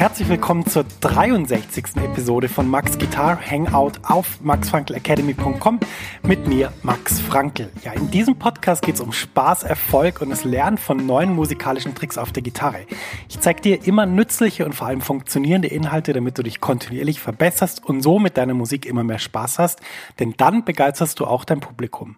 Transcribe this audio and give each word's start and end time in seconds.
Herzlich 0.00 0.30
willkommen 0.30 0.64
zur 0.64 0.86
63. 1.02 1.96
Episode 1.96 2.48
von 2.48 2.66
Max 2.66 2.98
Guitar 2.98 3.38
Hangout 3.38 3.92
auf 4.02 4.40
maxfrankelacademy.com 4.40 5.78
mit 6.22 6.48
mir, 6.48 6.72
Max 6.82 7.20
Frankel. 7.20 7.70
Ja, 7.84 7.92
in 7.92 8.10
diesem 8.10 8.38
Podcast 8.38 8.80
geht 8.80 8.94
es 8.94 9.02
um 9.02 9.12
Spaß, 9.12 9.62
Erfolg 9.62 10.22
und 10.22 10.30
das 10.30 10.44
Lernen 10.44 10.78
von 10.78 11.04
neuen 11.04 11.34
musikalischen 11.34 11.94
Tricks 11.94 12.16
auf 12.16 12.32
der 12.32 12.42
Gitarre. 12.42 12.86
Ich 13.28 13.40
zeige 13.40 13.60
dir 13.60 13.86
immer 13.86 14.06
nützliche 14.06 14.64
und 14.64 14.74
vor 14.74 14.86
allem 14.86 15.02
funktionierende 15.02 15.68
Inhalte, 15.68 16.14
damit 16.14 16.38
du 16.38 16.42
dich 16.42 16.62
kontinuierlich 16.62 17.20
verbesserst 17.20 17.84
und 17.84 18.00
so 18.00 18.18
mit 18.18 18.38
deiner 18.38 18.54
Musik 18.54 18.86
immer 18.86 19.04
mehr 19.04 19.18
Spaß 19.18 19.58
hast, 19.58 19.80
denn 20.18 20.32
dann 20.38 20.64
begeisterst 20.64 21.20
du 21.20 21.26
auch 21.26 21.44
dein 21.44 21.60
Publikum. 21.60 22.16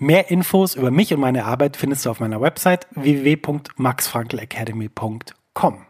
Mehr 0.00 0.32
Infos 0.32 0.74
über 0.74 0.90
mich 0.90 1.14
und 1.14 1.20
meine 1.20 1.44
Arbeit 1.44 1.76
findest 1.76 2.06
du 2.06 2.10
auf 2.10 2.18
meiner 2.18 2.40
Website 2.40 2.88
www.maxfrankelacademy.com. 2.96 5.89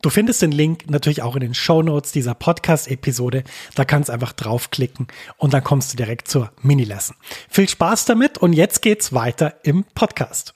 Du 0.00 0.10
findest 0.10 0.42
den 0.42 0.52
Link 0.52 0.88
natürlich 0.88 1.22
auch 1.22 1.34
in 1.34 1.40
den 1.40 1.54
Show 1.54 1.82
Notes 1.82 2.12
dieser 2.12 2.34
Podcast-Episode. 2.34 3.42
Da 3.74 3.84
kannst 3.84 4.08
du 4.08 4.12
einfach 4.12 4.32
draufklicken 4.32 5.08
und 5.38 5.52
dann 5.52 5.64
kommst 5.64 5.92
du 5.92 5.96
direkt 5.96 6.28
zur 6.28 6.52
Mini-Lesson. 6.62 7.16
Viel 7.48 7.68
Spaß 7.68 8.04
damit 8.04 8.38
und 8.38 8.52
jetzt 8.52 8.80
geht's 8.80 9.12
weiter 9.12 9.56
im 9.64 9.82
Podcast. 9.96 10.54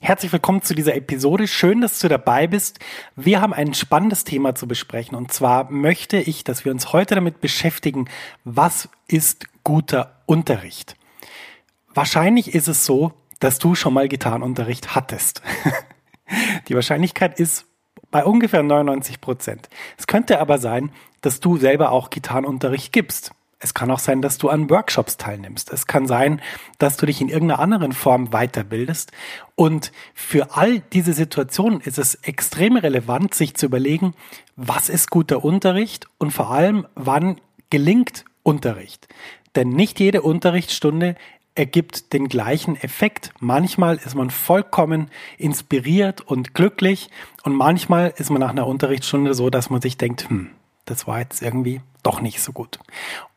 Herzlich 0.00 0.32
willkommen 0.32 0.62
zu 0.62 0.74
dieser 0.74 0.94
Episode. 0.94 1.46
Schön, 1.46 1.82
dass 1.82 1.98
du 1.98 2.08
dabei 2.08 2.46
bist. 2.46 2.78
Wir 3.16 3.42
haben 3.42 3.52
ein 3.52 3.74
spannendes 3.74 4.24
Thema 4.24 4.54
zu 4.54 4.66
besprechen 4.66 5.14
und 5.14 5.30
zwar 5.30 5.70
möchte 5.70 6.16
ich, 6.16 6.42
dass 6.42 6.64
wir 6.64 6.72
uns 6.72 6.94
heute 6.94 7.16
damit 7.16 7.42
beschäftigen, 7.42 8.08
was 8.44 8.88
ist 9.08 9.44
guter 9.62 10.22
Unterricht? 10.24 10.96
Wahrscheinlich 11.92 12.54
ist 12.54 12.68
es 12.68 12.86
so, 12.86 13.12
dass 13.40 13.58
du 13.58 13.74
schon 13.74 13.92
mal 13.92 14.08
Gitarrenunterricht 14.08 14.94
hattest. 14.94 15.42
Die 16.68 16.74
Wahrscheinlichkeit 16.74 17.38
ist 17.38 17.66
bei 18.10 18.24
ungefähr 18.24 18.62
99 18.62 19.20
Prozent. 19.20 19.68
Es 19.96 20.06
könnte 20.06 20.40
aber 20.40 20.58
sein, 20.58 20.90
dass 21.20 21.40
du 21.40 21.56
selber 21.56 21.90
auch 21.90 22.10
Gitarrenunterricht 22.10 22.92
gibst. 22.92 23.32
Es 23.58 23.72
kann 23.72 23.90
auch 23.90 23.98
sein, 23.98 24.20
dass 24.20 24.36
du 24.38 24.50
an 24.50 24.68
Workshops 24.68 25.16
teilnimmst. 25.16 25.72
Es 25.72 25.86
kann 25.86 26.06
sein, 26.06 26.42
dass 26.78 26.98
du 26.98 27.06
dich 27.06 27.20
in 27.20 27.28
irgendeiner 27.28 27.58
anderen 27.58 27.92
Form 27.92 28.28
weiterbildest. 28.30 29.12
Und 29.54 29.92
für 30.14 30.56
all 30.56 30.80
diese 30.80 31.14
Situationen 31.14 31.80
ist 31.80 31.98
es 31.98 32.16
extrem 32.16 32.76
relevant, 32.76 33.34
sich 33.34 33.54
zu 33.54 33.66
überlegen, 33.66 34.14
was 34.56 34.88
ist 34.88 35.10
guter 35.10 35.42
Unterricht 35.42 36.06
und 36.18 36.32
vor 36.32 36.50
allem, 36.50 36.86
wann 36.94 37.40
gelingt 37.70 38.24
Unterricht. 38.42 39.08
Denn 39.56 39.70
nicht 39.70 39.98
jede 40.00 40.22
Unterrichtsstunde 40.22 41.16
ergibt 41.56 42.12
den 42.12 42.28
gleichen 42.28 42.76
Effekt. 42.76 43.32
Manchmal 43.40 43.96
ist 43.96 44.14
man 44.14 44.30
vollkommen 44.30 45.10
inspiriert 45.38 46.20
und 46.20 46.54
glücklich 46.54 47.10
und 47.42 47.54
manchmal 47.54 48.14
ist 48.16 48.30
man 48.30 48.40
nach 48.40 48.50
einer 48.50 48.66
Unterrichtsstunde 48.66 49.34
so, 49.34 49.50
dass 49.50 49.70
man 49.70 49.80
sich 49.80 49.96
denkt, 49.96 50.28
hm, 50.28 50.50
das 50.84 51.06
war 51.06 51.20
jetzt 51.20 51.42
irgendwie 51.42 51.80
doch 52.02 52.20
nicht 52.20 52.40
so 52.40 52.52
gut. 52.52 52.78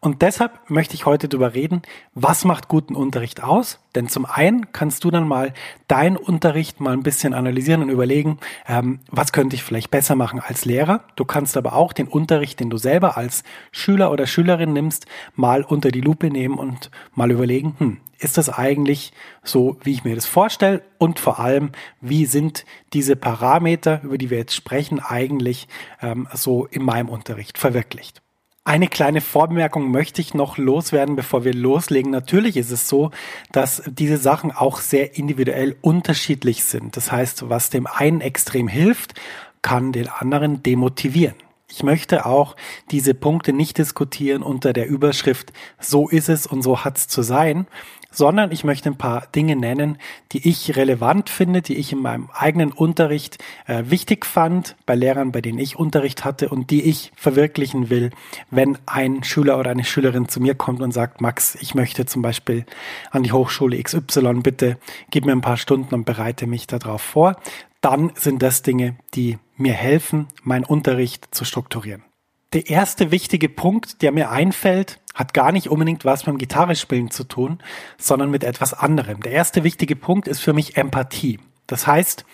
Und 0.01 0.21
deshalb 0.21 0.69
möchte 0.69 0.95
ich 0.95 1.05
heute 1.05 1.27
darüber 1.27 1.53
reden, 1.53 1.81
was 2.13 2.45
macht 2.45 2.67
guten 2.67 2.95
Unterricht 2.95 3.43
aus? 3.43 3.79
Denn 3.95 4.07
zum 4.07 4.25
einen 4.25 4.71
kannst 4.71 5.03
du 5.03 5.11
dann 5.11 5.27
mal 5.27 5.53
deinen 5.87 6.15
Unterricht 6.15 6.79
mal 6.79 6.93
ein 6.93 7.03
bisschen 7.03 7.33
analysieren 7.33 7.81
und 7.81 7.89
überlegen, 7.89 8.39
ähm, 8.67 8.99
was 9.09 9.33
könnte 9.33 9.55
ich 9.55 9.63
vielleicht 9.63 9.91
besser 9.91 10.15
machen 10.15 10.39
als 10.39 10.63
Lehrer. 10.63 11.03
Du 11.15 11.25
kannst 11.25 11.57
aber 11.57 11.73
auch 11.73 11.91
den 11.91 12.07
Unterricht, 12.07 12.59
den 12.59 12.69
du 12.69 12.77
selber 12.77 13.17
als 13.17 13.43
Schüler 13.71 14.11
oder 14.11 14.25
Schülerin 14.25 14.71
nimmst, 14.71 15.05
mal 15.35 15.63
unter 15.63 15.89
die 15.89 16.01
Lupe 16.01 16.29
nehmen 16.29 16.57
und 16.57 16.91
mal 17.13 17.31
überlegen, 17.31 17.75
hm, 17.77 17.97
ist 18.19 18.37
das 18.37 18.49
eigentlich 18.49 19.11
so, 19.43 19.77
wie 19.83 19.93
ich 19.93 20.03
mir 20.03 20.15
das 20.15 20.25
vorstelle? 20.25 20.81
Und 20.97 21.19
vor 21.19 21.39
allem, 21.39 21.71
wie 21.99 22.25
sind 22.25 22.65
diese 22.93 23.15
Parameter, 23.15 24.01
über 24.03 24.17
die 24.17 24.29
wir 24.29 24.37
jetzt 24.37 24.55
sprechen, 24.55 24.99
eigentlich 24.99 25.67
ähm, 26.01 26.27
so 26.33 26.65
in 26.65 26.83
meinem 26.83 27.09
Unterricht 27.09 27.57
verwirklicht? 27.57 28.21
Eine 28.69 28.87
kleine 28.87 29.19
Vorbemerkung 29.19 29.89
möchte 29.89 30.21
ich 30.21 30.35
noch 30.35 30.59
loswerden, 30.59 31.15
bevor 31.15 31.43
wir 31.43 31.55
loslegen. 31.55 32.11
Natürlich 32.11 32.55
ist 32.55 32.69
es 32.69 32.87
so, 32.87 33.09
dass 33.51 33.81
diese 33.87 34.17
Sachen 34.17 34.51
auch 34.51 34.79
sehr 34.79 35.17
individuell 35.17 35.75
unterschiedlich 35.81 36.63
sind. 36.63 36.95
Das 36.95 37.11
heißt, 37.11 37.49
was 37.49 37.71
dem 37.71 37.87
einen 37.87 38.21
extrem 38.21 38.67
hilft, 38.67 39.15
kann 39.63 39.91
den 39.91 40.07
anderen 40.07 40.61
demotivieren. 40.61 41.33
Ich 41.67 41.81
möchte 41.81 42.27
auch 42.27 42.55
diese 42.91 43.15
Punkte 43.15 43.53
nicht 43.53 43.79
diskutieren 43.79 44.43
unter 44.43 44.71
der 44.71 44.87
Überschrift, 44.87 45.51
so 45.79 46.07
ist 46.07 46.29
es 46.29 46.45
und 46.45 46.61
so 46.61 46.83
hat's 46.83 47.07
zu 47.07 47.23
sein, 47.23 47.65
sondern 48.11 48.51
ich 48.51 48.63
möchte 48.63 48.89
ein 48.89 48.97
paar 48.97 49.27
Dinge 49.35 49.55
nennen, 49.55 49.97
die 50.31 50.47
ich 50.47 50.75
relevant 50.75 51.29
finde, 51.29 51.61
die 51.61 51.75
ich 51.75 51.91
in 51.91 52.01
meinem 52.01 52.29
eigenen 52.33 52.71
Unterricht 52.71 53.37
äh, 53.67 53.83
wichtig 53.87 54.25
fand, 54.25 54.75
bei 54.85 54.95
Lehrern, 54.95 55.31
bei 55.31 55.41
denen 55.41 55.59
ich 55.59 55.77
Unterricht 55.77 56.25
hatte 56.25 56.49
und 56.49 56.71
die 56.71 56.83
ich 56.83 57.11
verwirklichen 57.15 57.89
will, 57.89 58.11
wenn 58.49 58.77
ein 58.85 59.23
Schüler 59.23 59.59
oder 59.59 59.71
eine 59.71 59.83
Schülerin 59.83 60.27
zu 60.27 60.41
mir 60.41 60.55
kommt 60.55 60.81
und 60.81 60.91
sagt, 60.91 61.21
Max, 61.21 61.55
ich 61.55 61.75
möchte 61.75 62.05
zum 62.05 62.21
Beispiel 62.21 62.65
an 63.11 63.23
die 63.23 63.31
Hochschule 63.31 63.81
XY, 63.81 64.41
bitte 64.41 64.77
gib 65.11 65.25
mir 65.25 65.33
ein 65.33 65.41
paar 65.41 65.57
Stunden 65.57 65.93
und 65.93 66.05
bereite 66.05 66.47
mich 66.47 66.67
darauf 66.67 67.01
vor. 67.01 67.37
Dann 67.81 68.11
sind 68.15 68.41
das 68.43 68.61
Dinge, 68.61 68.97
die 69.13 69.37
mir 69.55 69.73
helfen, 69.73 70.27
meinen 70.43 70.65
Unterricht 70.65 71.33
zu 71.33 71.45
strukturieren. 71.45 72.08
Der 72.53 72.67
erste 72.67 73.11
wichtige 73.11 73.47
Punkt, 73.47 74.01
der 74.01 74.11
mir 74.11 74.31
einfällt, 74.31 74.99
hat 75.13 75.35
gar 75.35 75.51
nicht 75.51 75.69
unbedingt 75.69 76.03
was 76.03 76.23
beim 76.23 76.39
Gitarrespielen 76.39 77.11
zu 77.11 77.23
tun, 77.23 77.59
sondern 77.99 78.31
mit 78.31 78.43
etwas 78.43 78.73
anderem. 78.73 79.21
Der 79.21 79.33
erste 79.33 79.63
wichtige 79.63 79.95
Punkt 79.95 80.27
ist 80.27 80.39
für 80.39 80.53
mich 80.53 80.75
Empathie. 80.75 81.39
Das 81.67 81.85
heißt, 81.85 82.25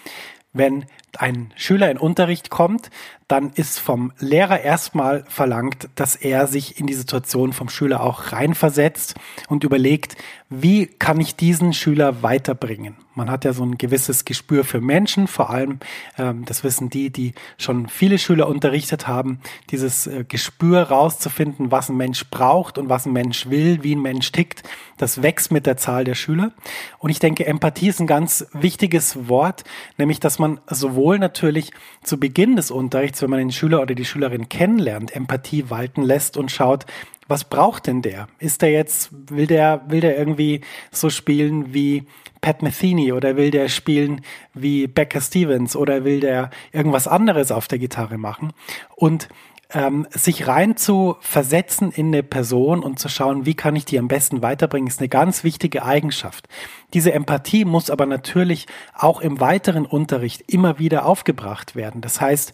wenn 0.54 0.86
ein 1.22 1.52
Schüler 1.56 1.90
in 1.90 1.98
Unterricht 1.98 2.50
kommt, 2.50 2.90
dann 3.28 3.52
ist 3.56 3.80
vom 3.80 4.12
Lehrer 4.20 4.62
erstmal 4.62 5.24
verlangt, 5.28 5.90
dass 5.96 6.16
er 6.16 6.46
sich 6.46 6.80
in 6.80 6.86
die 6.86 6.94
Situation 6.94 7.54
vom 7.54 7.70
Schüler 7.70 8.02
auch 8.02 8.32
reinversetzt 8.32 9.16
und 9.48 9.64
überlegt, 9.64 10.16
wie 10.50 10.86
kann 10.86 11.20
ich 11.20 11.36
diesen 11.36 11.74
Schüler 11.74 12.22
weiterbringen. 12.22 12.98
Man 13.16 13.32
hat 13.32 13.46
ja 13.46 13.54
so 13.54 13.64
ein 13.64 13.78
gewisses 13.78 14.26
Gespür 14.26 14.64
für 14.64 14.82
Menschen, 14.82 15.28
vor 15.28 15.50
allem, 15.50 15.80
ähm, 16.20 16.46
das 16.46 16.64
wissen 16.64 16.90
die, 16.90 17.10
die 17.10 17.34
schon 17.58 17.88
viele 17.88 18.20
Schüler 18.20 18.48
unterrichtet 18.48 19.08
haben, 19.08 19.40
dieses 19.72 20.06
äh, 20.06 20.24
Gespür 20.28 20.84
rauszufinden, 20.84 21.72
was 21.72 21.90
ein 21.90 21.98
Mensch 21.98 22.30
braucht 22.30 22.78
und 22.78 22.90
was 22.90 23.06
ein 23.06 23.14
Mensch 23.14 23.50
will, 23.50 23.84
wie 23.84 23.96
ein 23.96 24.02
Mensch 24.02 24.32
tickt, 24.34 24.64
das 24.98 25.24
wächst 25.24 25.52
mit 25.52 25.66
der 25.66 25.78
Zahl 25.78 26.04
der 26.04 26.16
Schüler. 26.16 26.52
Und 27.00 27.10
ich 27.10 27.20
denke, 27.20 27.46
Empathie 27.46 27.88
ist 27.88 28.00
ein 28.00 28.08
ganz 28.08 28.46
wichtiges 28.54 29.30
Wort, 29.30 29.64
nämlich, 29.98 30.20
dass 30.20 30.38
man 30.38 30.60
sowohl 30.68 31.05
wohl 31.06 31.20
natürlich 31.20 31.72
zu 32.02 32.20
Beginn 32.20 32.56
des 32.56 32.72
Unterrichts, 32.72 33.22
wenn 33.22 33.30
man 33.30 33.38
den 33.38 33.52
Schüler 33.52 33.80
oder 33.80 33.94
die 33.94 34.06
Schülerin 34.06 34.50
kennenlernt, 34.50 35.16
Empathie 35.16 35.70
walten 35.70 36.02
lässt 36.02 36.36
und 36.36 36.52
schaut, 36.52 36.88
was 37.28 37.44
braucht 37.44 37.86
denn 37.86 38.02
der? 38.02 38.28
Ist 38.40 38.64
der 38.64 38.72
jetzt, 38.72 39.10
will 39.30 39.46
der, 39.46 39.84
will 39.88 40.02
der 40.02 40.18
irgendwie 40.18 40.62
so 40.92 41.12
spielen 41.12 41.76
wie 41.76 42.06
Pat 42.42 42.64
Metheny 42.64 43.14
oder 43.14 43.38
will 43.38 43.52
der 43.52 43.70
spielen 43.70 44.22
wie 44.56 44.88
Becca 44.88 45.22
Stevens 45.22 45.76
oder 45.76 46.04
will 46.06 46.22
der 46.22 46.50
irgendwas 46.72 47.08
anderes 47.08 47.52
auf 47.52 47.68
der 47.68 47.78
Gitarre 47.78 48.18
machen? 48.18 48.52
Und 48.96 49.28
ähm, 49.74 50.08
sich 50.10 50.48
rein 50.48 50.78
zu 50.78 51.18
versetzen 51.20 51.92
in 51.92 52.08
eine 52.08 52.24
Person 52.24 52.84
und 52.84 52.98
zu 52.98 53.10
schauen, 53.10 53.46
wie 53.46 53.56
kann 53.56 53.76
ich 53.76 53.86
die 53.86 54.00
am 54.00 54.08
besten 54.08 54.42
weiterbringen, 54.42 54.88
ist 54.88 55.00
eine 55.00 55.10
ganz 55.10 55.44
wichtige 55.44 55.84
Eigenschaft. 55.84 56.48
Diese 56.96 57.12
Empathie 57.12 57.66
muss 57.66 57.90
aber 57.90 58.06
natürlich 58.06 58.68
auch 58.98 59.20
im 59.20 59.42
weiteren 59.42 59.86
Unterricht 59.86 60.46
immer 60.48 60.80
wieder 60.80 61.06
aufgebracht 61.06 61.76
werden. 61.76 62.00
Das 62.00 62.22
heißt, 62.22 62.54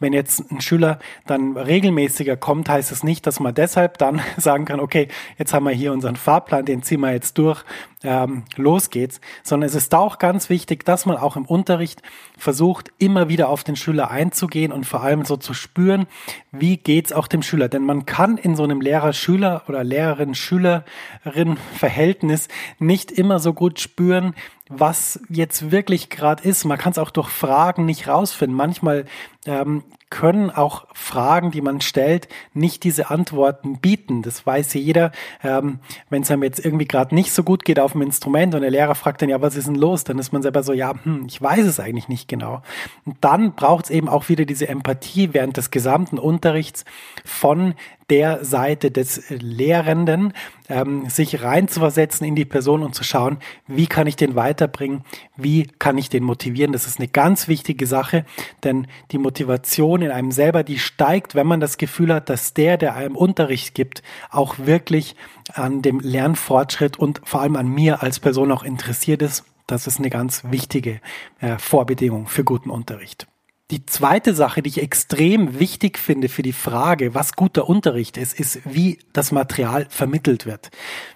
wenn 0.00 0.14
jetzt 0.14 0.50
ein 0.50 0.62
Schüler 0.62 0.98
dann 1.26 1.58
regelmäßiger 1.58 2.38
kommt, 2.38 2.70
heißt 2.70 2.90
es 2.90 3.04
nicht, 3.04 3.26
dass 3.26 3.38
man 3.38 3.54
deshalb 3.54 3.98
dann 3.98 4.22
sagen 4.38 4.64
kann, 4.64 4.80
okay, 4.80 5.08
jetzt 5.36 5.52
haben 5.52 5.64
wir 5.64 5.72
hier 5.72 5.92
unseren 5.92 6.16
Fahrplan, 6.16 6.64
den 6.64 6.82
ziehen 6.82 7.00
wir 7.00 7.12
jetzt 7.12 7.36
durch, 7.36 7.66
ähm, 8.02 8.44
los 8.56 8.88
geht's, 8.88 9.20
sondern 9.42 9.68
es 9.68 9.74
ist 9.74 9.94
auch 9.94 10.16
ganz 10.18 10.48
wichtig, 10.48 10.86
dass 10.86 11.04
man 11.04 11.18
auch 11.18 11.36
im 11.36 11.44
Unterricht 11.44 12.00
versucht, 12.38 12.90
immer 12.98 13.28
wieder 13.28 13.50
auf 13.50 13.62
den 13.62 13.76
Schüler 13.76 14.10
einzugehen 14.10 14.72
und 14.72 14.86
vor 14.86 15.02
allem 15.02 15.26
so 15.26 15.36
zu 15.36 15.52
spüren, 15.54 16.06
wie 16.50 16.78
geht's 16.78 17.12
auch 17.12 17.28
dem 17.28 17.42
Schüler. 17.42 17.68
Denn 17.68 17.84
man 17.84 18.06
kann 18.06 18.38
in 18.38 18.56
so 18.56 18.64
einem 18.64 18.80
Lehrer-Schüler 18.80 19.64
oder 19.68 19.84
Lehrerin-Schülerin-Verhältnis 19.84 22.48
nicht 22.78 23.12
immer 23.12 23.38
so 23.38 23.52
gut 23.52 23.81
spüren, 23.82 24.34
was 24.68 25.20
jetzt 25.28 25.70
wirklich 25.70 26.08
gerade 26.08 26.42
ist. 26.48 26.64
Man 26.64 26.78
kann 26.78 26.92
es 26.92 26.98
auch 26.98 27.10
durch 27.10 27.28
Fragen 27.28 27.84
nicht 27.84 28.08
rausfinden. 28.08 28.56
Manchmal 28.56 29.04
ähm, 29.44 29.82
können 30.12 30.50
auch 30.50 30.86
Fragen, 30.92 31.50
die 31.52 31.62
man 31.62 31.80
stellt, 31.80 32.28
nicht 32.52 32.84
diese 32.84 33.08
Antworten 33.08 33.78
bieten. 33.78 34.20
Das 34.20 34.46
weiß 34.46 34.74
jeder. 34.74 35.10
Ähm, 35.42 35.78
Wenn 36.10 36.20
es 36.20 36.30
einem 36.30 36.42
jetzt 36.42 36.62
irgendwie 36.62 36.86
gerade 36.86 37.14
nicht 37.14 37.32
so 37.32 37.42
gut 37.42 37.64
geht 37.64 37.80
auf 37.80 37.92
dem 37.92 38.02
Instrument 38.02 38.54
und 38.54 38.60
der 38.60 38.70
Lehrer 38.70 38.94
fragt 38.94 39.22
dann, 39.22 39.30
ja, 39.30 39.40
was 39.40 39.56
ist 39.56 39.68
denn 39.68 39.74
los? 39.74 40.04
Dann 40.04 40.18
ist 40.18 40.30
man 40.30 40.42
selber 40.42 40.62
so, 40.62 40.74
ja, 40.74 40.92
hm, 41.02 41.24
ich 41.26 41.40
weiß 41.40 41.64
es 41.64 41.80
eigentlich 41.80 42.08
nicht 42.08 42.28
genau. 42.28 42.60
Und 43.06 43.16
dann 43.22 43.54
braucht 43.54 43.86
es 43.86 43.90
eben 43.90 44.08
auch 44.08 44.28
wieder 44.28 44.44
diese 44.44 44.68
Empathie 44.68 45.32
während 45.32 45.56
des 45.56 45.70
gesamten 45.70 46.18
Unterrichts 46.18 46.84
von 47.24 47.72
der 48.12 48.44
Seite 48.44 48.90
des 48.90 49.30
Lehrenden, 49.30 50.34
ähm, 50.68 51.08
sich 51.08 51.42
reinzuversetzen 51.42 52.26
in 52.26 52.34
die 52.34 52.44
Person 52.44 52.82
und 52.82 52.94
zu 52.94 53.04
schauen, 53.04 53.38
wie 53.66 53.86
kann 53.86 54.06
ich 54.06 54.16
den 54.16 54.34
weiterbringen, 54.34 55.02
wie 55.34 55.66
kann 55.66 55.96
ich 55.96 56.10
den 56.10 56.22
motivieren. 56.22 56.74
Das 56.74 56.86
ist 56.86 56.98
eine 56.98 57.08
ganz 57.08 57.48
wichtige 57.48 57.86
Sache, 57.86 58.26
denn 58.64 58.86
die 59.12 59.18
Motivation 59.18 60.02
in 60.02 60.10
einem 60.10 60.30
selber, 60.30 60.62
die 60.62 60.78
steigt, 60.78 61.34
wenn 61.34 61.46
man 61.46 61.60
das 61.60 61.78
Gefühl 61.78 62.12
hat, 62.12 62.28
dass 62.28 62.52
der, 62.52 62.76
der 62.76 62.96
einem 62.96 63.16
Unterricht 63.16 63.74
gibt, 63.74 64.02
auch 64.30 64.58
wirklich 64.58 65.16
an 65.54 65.80
dem 65.80 65.98
Lernfortschritt 65.98 66.98
und 66.98 67.22
vor 67.24 67.40
allem 67.40 67.56
an 67.56 67.68
mir 67.68 68.02
als 68.02 68.20
Person 68.20 68.52
auch 68.52 68.62
interessiert 68.62 69.22
ist. 69.22 69.44
Das 69.66 69.86
ist 69.86 69.98
eine 69.98 70.10
ganz 70.10 70.42
wichtige 70.50 71.00
äh, 71.40 71.56
Vorbedingung 71.56 72.26
für 72.26 72.44
guten 72.44 72.68
Unterricht. 72.68 73.26
Die 73.72 73.86
zweite 73.86 74.34
Sache, 74.34 74.60
die 74.60 74.68
ich 74.68 74.82
extrem 74.82 75.58
wichtig 75.58 75.98
finde 75.98 76.28
für 76.28 76.42
die 76.42 76.52
Frage, 76.52 77.14
was 77.14 77.36
guter 77.36 77.70
Unterricht 77.70 78.18
ist, 78.18 78.38
ist, 78.38 78.60
wie 78.66 78.98
das 79.14 79.32
Material 79.32 79.86
vermittelt 79.88 80.44
wird. 80.44 80.70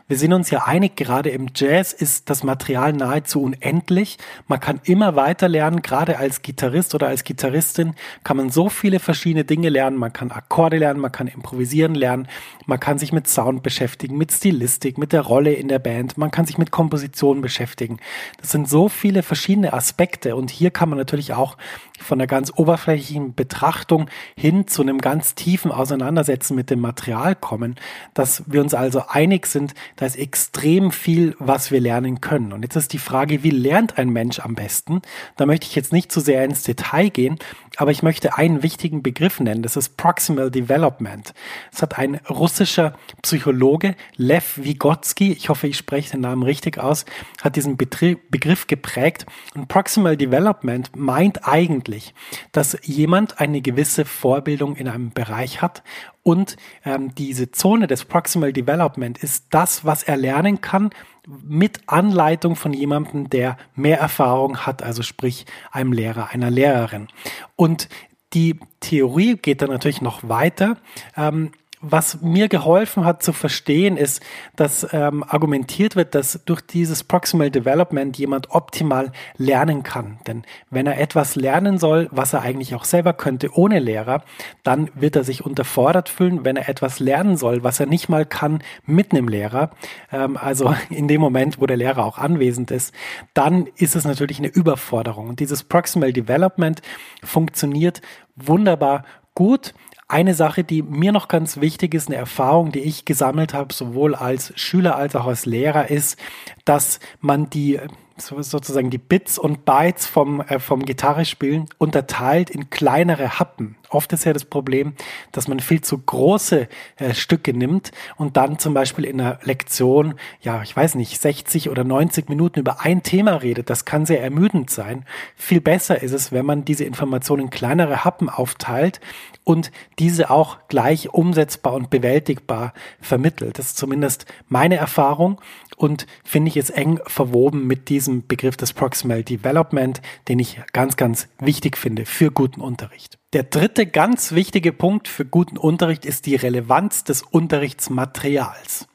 Wir 0.08 0.16
sind 0.18 0.32
uns 0.32 0.50
ja 0.50 0.62
einig, 0.62 0.94
gerade 0.94 1.30
im 1.30 1.48
Jazz 1.52 1.92
ist 1.92 2.30
das 2.30 2.44
Material 2.44 2.92
nahezu 2.92 3.42
unendlich. 3.42 4.18
Man 4.46 4.60
kann 4.60 4.80
immer 4.84 5.16
weiter 5.16 5.48
lernen, 5.48 5.82
gerade 5.82 6.18
als 6.18 6.42
Gitarrist 6.42 6.94
oder 6.94 7.08
als 7.08 7.24
Gitarristin 7.24 7.96
kann 8.22 8.36
man 8.36 8.50
so 8.50 8.68
viele 8.68 9.00
verschiedene 9.00 9.44
Dinge 9.44 9.68
lernen. 9.68 9.96
Man 9.96 10.12
kann 10.12 10.30
Akkorde 10.30 10.78
lernen, 10.78 11.00
man 11.00 11.10
kann 11.10 11.26
improvisieren 11.26 11.96
lernen, 11.96 12.28
man 12.66 12.78
kann 12.78 13.00
sich 13.00 13.12
mit 13.12 13.26
Sound 13.26 13.64
beschäftigen, 13.64 14.16
mit 14.16 14.30
Stilistik, 14.30 14.96
mit 14.96 15.12
der 15.12 15.22
Rolle 15.22 15.54
in 15.54 15.66
der 15.66 15.80
Band, 15.80 16.16
man 16.16 16.30
kann 16.30 16.46
sich 16.46 16.56
mit 16.56 16.70
Komposition 16.70 17.40
beschäftigen. 17.40 17.98
Das 18.40 18.52
sind 18.52 18.68
so 18.68 18.88
viele 18.88 19.24
verschiedene 19.24 19.72
Aspekte 19.72 20.36
und 20.36 20.52
hier 20.52 20.70
kann 20.70 20.88
man 20.88 20.98
natürlich 20.98 21.34
auch 21.34 21.56
von 21.98 22.18
der 22.18 22.28
ganz 22.28 22.52
oberflächlichen 22.54 23.34
Betrachtung 23.34 24.08
hin 24.36 24.68
zu 24.68 24.82
einem 24.82 24.98
ganz 24.98 25.34
tiefen 25.34 25.72
Auseinandersetzen 25.72 26.54
mit 26.54 26.70
dem 26.70 26.80
Material 26.80 27.34
kommen, 27.34 27.74
dass 28.14 28.44
wir 28.46 28.60
uns 28.60 28.72
also 28.72 29.02
einig 29.08 29.46
sind, 29.46 29.74
da 29.96 30.06
ist 30.06 30.16
extrem 30.16 30.92
viel, 30.92 31.34
was 31.38 31.70
wir 31.70 31.80
lernen 31.80 32.20
können. 32.20 32.52
Und 32.52 32.62
jetzt 32.62 32.76
ist 32.76 32.92
die 32.92 32.98
Frage, 32.98 33.42
wie 33.42 33.50
lernt 33.50 33.98
ein 33.98 34.10
Mensch 34.10 34.40
am 34.40 34.54
besten? 34.54 35.02
Da 35.36 35.46
möchte 35.46 35.66
ich 35.66 35.74
jetzt 35.74 35.92
nicht 35.92 36.12
zu 36.12 36.20
sehr 36.20 36.44
ins 36.44 36.62
Detail 36.62 37.08
gehen, 37.08 37.38
aber 37.76 37.90
ich 37.90 38.02
möchte 38.02 38.36
einen 38.36 38.62
wichtigen 38.62 39.02
Begriff 39.02 39.40
nennen. 39.40 39.62
Das 39.62 39.76
ist 39.76 39.96
Proximal 39.96 40.50
Development. 40.50 41.32
Es 41.72 41.82
hat 41.82 41.98
ein 41.98 42.16
russischer 42.28 42.94
Psychologe, 43.22 43.96
Lev 44.16 44.58
Vygotsky, 44.62 45.32
ich 45.32 45.48
hoffe, 45.48 45.66
ich 45.66 45.76
spreche 45.76 46.12
den 46.12 46.20
Namen 46.20 46.42
richtig 46.42 46.78
aus, 46.78 47.04
hat 47.42 47.56
diesen 47.56 47.76
Begriff 47.76 48.66
geprägt. 48.66 49.26
Und 49.54 49.68
Proximal 49.68 50.16
Development 50.16 50.90
meint 50.94 51.48
eigentlich, 51.48 52.14
dass 52.52 52.78
jemand 52.82 53.40
eine 53.40 53.62
gewisse 53.62 54.04
Vorbildung 54.04 54.76
in 54.76 54.88
einem 54.88 55.10
Bereich 55.10 55.62
hat 55.62 55.82
und 56.26 56.56
ähm, 56.84 57.14
diese 57.14 57.52
Zone 57.52 57.86
des 57.86 58.04
Proximal 58.04 58.52
Development 58.52 59.16
ist 59.16 59.44
das, 59.50 59.84
was 59.84 60.02
er 60.02 60.16
lernen 60.16 60.60
kann 60.60 60.90
mit 61.24 61.82
Anleitung 61.86 62.56
von 62.56 62.72
jemandem, 62.72 63.30
der 63.30 63.56
mehr 63.76 64.00
Erfahrung 64.00 64.66
hat, 64.66 64.82
also 64.82 65.04
sprich 65.04 65.46
einem 65.70 65.92
Lehrer, 65.92 66.30
einer 66.30 66.50
Lehrerin. 66.50 67.06
Und 67.54 67.88
die 68.32 68.58
Theorie 68.80 69.36
geht 69.36 69.62
dann 69.62 69.70
natürlich 69.70 70.02
noch 70.02 70.28
weiter. 70.28 70.78
Ähm, 71.16 71.52
was 71.90 72.20
mir 72.20 72.48
geholfen 72.48 73.04
hat 73.04 73.22
zu 73.22 73.32
verstehen, 73.32 73.96
ist, 73.96 74.22
dass 74.56 74.86
ähm, 74.92 75.24
argumentiert 75.26 75.96
wird, 75.96 76.14
dass 76.14 76.40
durch 76.44 76.60
dieses 76.60 77.04
Proximal 77.04 77.50
Development 77.50 78.16
jemand 78.18 78.50
optimal 78.50 79.12
lernen 79.36 79.82
kann. 79.82 80.18
Denn 80.26 80.42
wenn 80.70 80.86
er 80.86 80.98
etwas 80.98 81.36
lernen 81.36 81.78
soll, 81.78 82.08
was 82.10 82.32
er 82.32 82.42
eigentlich 82.42 82.74
auch 82.74 82.84
selber 82.84 83.12
könnte 83.12 83.56
ohne 83.56 83.78
Lehrer, 83.78 84.22
dann 84.62 84.90
wird 84.94 85.16
er 85.16 85.24
sich 85.24 85.44
unterfordert 85.44 86.08
fühlen. 86.08 86.44
Wenn 86.44 86.56
er 86.56 86.68
etwas 86.68 86.98
lernen 87.00 87.36
soll, 87.36 87.62
was 87.62 87.80
er 87.80 87.86
nicht 87.86 88.08
mal 88.08 88.26
kann 88.26 88.62
mit 88.84 89.12
einem 89.12 89.28
Lehrer, 89.28 89.70
ähm, 90.12 90.36
also 90.36 90.74
in 90.90 91.08
dem 91.08 91.20
Moment, 91.20 91.60
wo 91.60 91.66
der 91.66 91.76
Lehrer 91.76 92.04
auch 92.04 92.18
anwesend 92.18 92.70
ist, 92.70 92.94
dann 93.34 93.66
ist 93.76 93.96
es 93.96 94.04
natürlich 94.04 94.38
eine 94.38 94.48
Überforderung. 94.48 95.28
Und 95.28 95.40
dieses 95.40 95.64
Proximal 95.64 96.12
Development 96.12 96.80
funktioniert 97.22 98.00
wunderbar 98.36 99.04
gut 99.34 99.74
eine 100.08 100.34
Sache, 100.34 100.62
die 100.62 100.82
mir 100.82 101.12
noch 101.12 101.28
ganz 101.28 101.60
wichtig 101.60 101.94
ist, 101.94 102.08
eine 102.08 102.16
Erfahrung, 102.16 102.70
die 102.70 102.80
ich 102.80 103.04
gesammelt 103.04 103.54
habe, 103.54 103.74
sowohl 103.74 104.14
als 104.14 104.52
Schüler 104.56 104.96
als 104.96 105.16
auch 105.16 105.26
als 105.26 105.46
Lehrer, 105.46 105.90
ist, 105.90 106.18
dass 106.64 107.00
man 107.20 107.50
die 107.50 107.80
sozusagen 108.18 108.90
die 108.90 108.98
Bits 108.98 109.38
und 109.38 109.64
Bytes 109.64 110.06
vom, 110.06 110.40
äh, 110.40 110.58
vom 110.58 110.84
Gitarrespielen 110.84 111.66
unterteilt 111.78 112.50
in 112.50 112.70
kleinere 112.70 113.38
Happen. 113.38 113.76
Oft 113.90 114.12
ist 114.12 114.24
ja 114.24 114.32
das 114.32 114.44
Problem, 114.44 114.94
dass 115.32 115.48
man 115.48 115.60
viel 115.60 115.80
zu 115.80 115.98
große 115.98 116.68
äh, 116.96 117.14
Stücke 117.14 117.52
nimmt 117.52 117.92
und 118.16 118.36
dann 118.36 118.58
zum 118.58 118.74
Beispiel 118.74 119.04
in 119.04 119.20
einer 119.20 119.38
Lektion, 119.42 120.14
ja, 120.40 120.62
ich 120.62 120.76
weiß 120.76 120.94
nicht, 120.94 121.20
60 121.20 121.70
oder 121.70 121.84
90 121.84 122.28
Minuten 122.28 122.60
über 122.60 122.80
ein 122.80 123.02
Thema 123.02 123.36
redet. 123.36 123.70
Das 123.70 123.84
kann 123.84 124.06
sehr 124.06 124.22
ermüdend 124.22 124.70
sein. 124.70 125.04
Viel 125.36 125.60
besser 125.60 126.02
ist 126.02 126.12
es, 126.12 126.32
wenn 126.32 126.46
man 126.46 126.64
diese 126.64 126.84
Informationen 126.84 127.44
in 127.44 127.50
kleinere 127.50 128.04
Happen 128.04 128.28
aufteilt 128.28 129.00
und 129.44 129.70
diese 129.98 130.30
auch 130.30 130.58
gleich 130.68 131.10
umsetzbar 131.10 131.74
und 131.74 131.90
bewältigbar 131.90 132.72
vermittelt. 133.00 133.58
Das 133.58 133.66
ist 133.66 133.76
zumindest 133.76 134.26
meine 134.48 134.76
Erfahrung 134.76 135.40
und 135.76 136.06
finde 136.24 136.48
ich 136.48 136.56
es 136.56 136.70
eng 136.70 137.00
verwoben 137.06 137.66
mit 137.66 137.88
diesem 137.88 138.26
Begriff 138.26 138.56
des 138.56 138.72
Proximal 138.72 139.22
Development, 139.22 140.00
den 140.28 140.38
ich 140.38 140.60
ganz, 140.72 140.96
ganz 140.96 141.28
wichtig 141.38 141.76
finde 141.76 142.06
für 142.06 142.30
guten 142.30 142.60
Unterricht. 142.60 143.18
Der 143.32 143.42
dritte 143.42 143.86
ganz 143.86 144.32
wichtige 144.32 144.72
Punkt 144.72 145.08
für 145.08 145.24
guten 145.24 145.58
Unterricht 145.58 146.06
ist 146.06 146.26
die 146.26 146.36
Relevanz 146.36 147.02
des 147.02 147.22
Unterrichtsmaterials. 147.22 148.86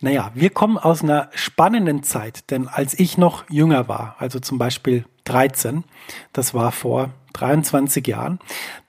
Naja, 0.00 0.30
wir 0.34 0.50
kommen 0.50 0.76
aus 0.78 1.02
einer 1.02 1.30
spannenden 1.34 2.02
Zeit, 2.02 2.50
denn 2.50 2.68
als 2.68 2.98
ich 2.98 3.16
noch 3.16 3.48
jünger 3.48 3.88
war, 3.88 4.16
also 4.18 4.38
zum 4.38 4.58
Beispiel 4.58 5.04
13, 5.24 5.84
das 6.32 6.52
war 6.52 6.72
vor 6.72 7.10
23 7.32 8.06
Jahren, 8.06 8.38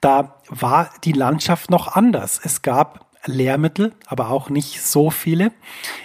da 0.01 0.41
war 0.49 0.89
die 1.03 1.13
Landschaft 1.13 1.69
noch 1.69 1.95
anders. 1.95 2.39
Es 2.43 2.61
gab 2.61 3.10
Lehrmittel, 3.25 3.93
aber 4.07 4.29
auch 4.29 4.49
nicht 4.49 4.81
so 4.81 5.09
viele. 5.09 5.51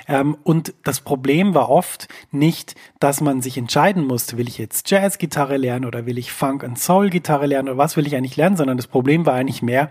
Ähm, 0.07 0.37
und 0.43 0.75
das 0.85 1.01
Problem 1.01 1.55
war 1.55 1.71
oft 1.71 2.09
nicht, 2.31 2.75
dass 3.01 3.21
man 3.21 3.43
sich 3.43 3.57
entscheiden 3.57 4.07
musste, 4.07 4.37
will 4.37 4.49
ich 4.49 4.59
jetzt 4.59 4.91
Jazzgitarre 4.91 5.57
lernen 5.57 5.85
oder 5.85 6.07
will 6.07 6.19
ich 6.19 6.33
Funk 6.33 6.63
und 6.63 6.79
Soul 6.79 7.11
Gitarre 7.11 7.47
lernen 7.47 7.69
oder 7.69 7.79
was 7.79 7.97
will 7.97 8.07
ich 8.07 8.17
eigentlich 8.17 8.37
lernen, 8.37 8.57
sondern 8.57 8.77
das 8.77 8.87
Problem 8.87 9.27
war 9.27 9.35
eigentlich 9.35 9.63
mehr, 9.63 9.91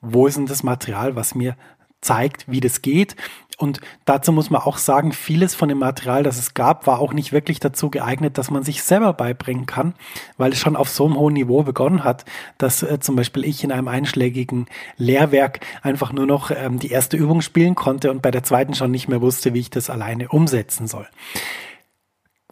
wo 0.00 0.26
ist 0.26 0.36
denn 0.36 0.46
das 0.46 0.62
Material, 0.62 1.14
was 1.14 1.34
mir 1.34 1.56
zeigt, 2.00 2.50
wie 2.50 2.60
das 2.60 2.82
geht 2.82 3.16
Und 3.62 3.80
dazu 4.06 4.32
muss 4.32 4.50
man 4.50 4.62
auch 4.62 4.76
sagen, 4.76 5.12
vieles 5.12 5.54
von 5.54 5.68
dem 5.68 5.78
Material, 5.78 6.24
das 6.24 6.36
es 6.36 6.52
gab, 6.52 6.88
war 6.88 6.98
auch 6.98 7.12
nicht 7.12 7.32
wirklich 7.32 7.60
dazu 7.60 7.90
geeignet, 7.90 8.36
dass 8.36 8.50
man 8.50 8.64
sich 8.64 8.82
selber 8.82 9.12
beibringen 9.12 9.66
kann, 9.66 9.94
weil 10.36 10.50
es 10.50 10.58
schon 10.58 10.74
auf 10.74 10.88
so 10.88 11.06
einem 11.06 11.16
hohen 11.16 11.34
Niveau 11.34 11.62
begonnen 11.62 12.02
hat, 12.02 12.24
dass 12.58 12.82
äh, 12.82 12.98
zum 12.98 13.14
Beispiel 13.14 13.44
ich 13.44 13.62
in 13.62 13.70
einem 13.70 13.86
einschlägigen 13.86 14.66
Lehrwerk 14.96 15.60
einfach 15.80 16.12
nur 16.12 16.26
noch 16.26 16.50
ähm, 16.50 16.80
die 16.80 16.90
erste 16.90 17.16
Übung 17.16 17.40
spielen 17.40 17.76
konnte 17.76 18.10
und 18.10 18.20
bei 18.20 18.32
der 18.32 18.42
zweiten 18.42 18.74
schon 18.74 18.90
nicht 18.90 19.06
mehr 19.06 19.20
wusste, 19.20 19.54
wie 19.54 19.60
ich 19.60 19.70
das 19.70 19.90
alleine 19.90 20.28
umsetzen 20.30 20.88
soll. 20.88 21.06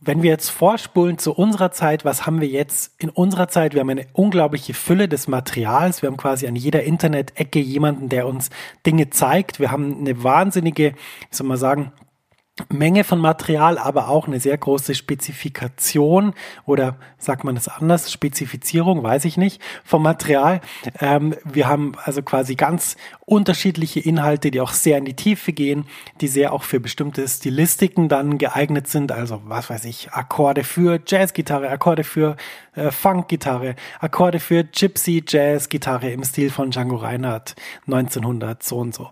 Wenn 0.03 0.23
wir 0.23 0.31
jetzt 0.31 0.49
vorspulen 0.49 1.19
zu 1.19 1.35
unserer 1.35 1.73
Zeit, 1.73 2.07
was 2.07 2.25
haben 2.25 2.41
wir 2.41 2.49
jetzt 2.49 2.95
in 2.97 3.11
unserer 3.11 3.49
Zeit? 3.49 3.75
Wir 3.75 3.81
haben 3.81 3.91
eine 3.91 4.07
unglaubliche 4.15 4.73
Fülle 4.73 5.09
des 5.09 5.29
Materials. 5.29 6.01
Wir 6.01 6.09
haben 6.09 6.17
quasi 6.17 6.47
an 6.47 6.57
jeder 6.57 6.85
Internet-Ecke 6.85 7.59
jemanden, 7.59 8.09
der 8.09 8.27
uns 8.27 8.49
Dinge 8.87 9.11
zeigt. 9.11 9.61
Wir 9.61 9.71
haben 9.71 9.99
eine 9.99 10.25
wahnsinnige, 10.25 10.93
wie 10.93 11.37
soll 11.37 11.47
man 11.47 11.59
sagen, 11.59 11.93
Menge 12.69 13.05
von 13.05 13.19
Material, 13.19 13.79
aber 13.79 14.09
auch 14.09 14.27
eine 14.27 14.41
sehr 14.41 14.57
große 14.57 14.95
Spezifikation 14.95 16.35
oder 16.67 16.97
sagt 17.19 17.45
man 17.45 17.57
es 17.57 17.69
anders, 17.69 18.13
Spezifizierung, 18.13 19.03
weiß 19.03 19.25
ich 19.25 19.37
nicht, 19.37 19.61
vom 19.85 20.03
Material. 20.03 20.61
Ähm, 21.01 21.35
wir 21.45 21.69
haben 21.69 21.93
also 22.05 22.23
quasi 22.23 22.55
ganz 22.55 22.97
unterschiedliche 23.27 24.01
Inhalte, 24.01 24.51
die 24.51 24.61
auch 24.61 24.73
sehr 24.73 24.99
in 24.99 25.05
die 25.05 25.15
Tiefe 25.15 25.53
gehen, 25.53 25.87
die 26.21 26.29
sehr 26.29 26.53
auch 26.53 26.65
für 26.65 26.81
bestimmte 26.81 27.27
Stilistiken 27.29 28.09
dann 28.09 28.39
geeignet 28.39 28.89
sind. 28.89 29.13
Also 29.13 29.41
was 29.45 29.71
weiß 29.71 29.85
ich, 29.85 30.11
Akkorde 30.13 30.65
für 30.65 31.01
Jazzgitarre, 31.07 31.69
Akkorde 31.69 32.05
für 32.05 32.37
äh, 32.75 32.91
Funkgitarre, 32.91 33.77
Akkorde 34.01 34.41
für 34.41 34.65
Gypsy 34.65 35.23
Jazz 35.27 35.69
Gitarre 35.69 36.11
im 36.11 36.25
Stil 36.25 36.51
von 36.51 36.71
Django 36.71 36.97
Reinhardt 36.97 37.55
1900 37.87 38.63
so 38.63 38.79
und 38.79 38.95
so. 38.95 39.11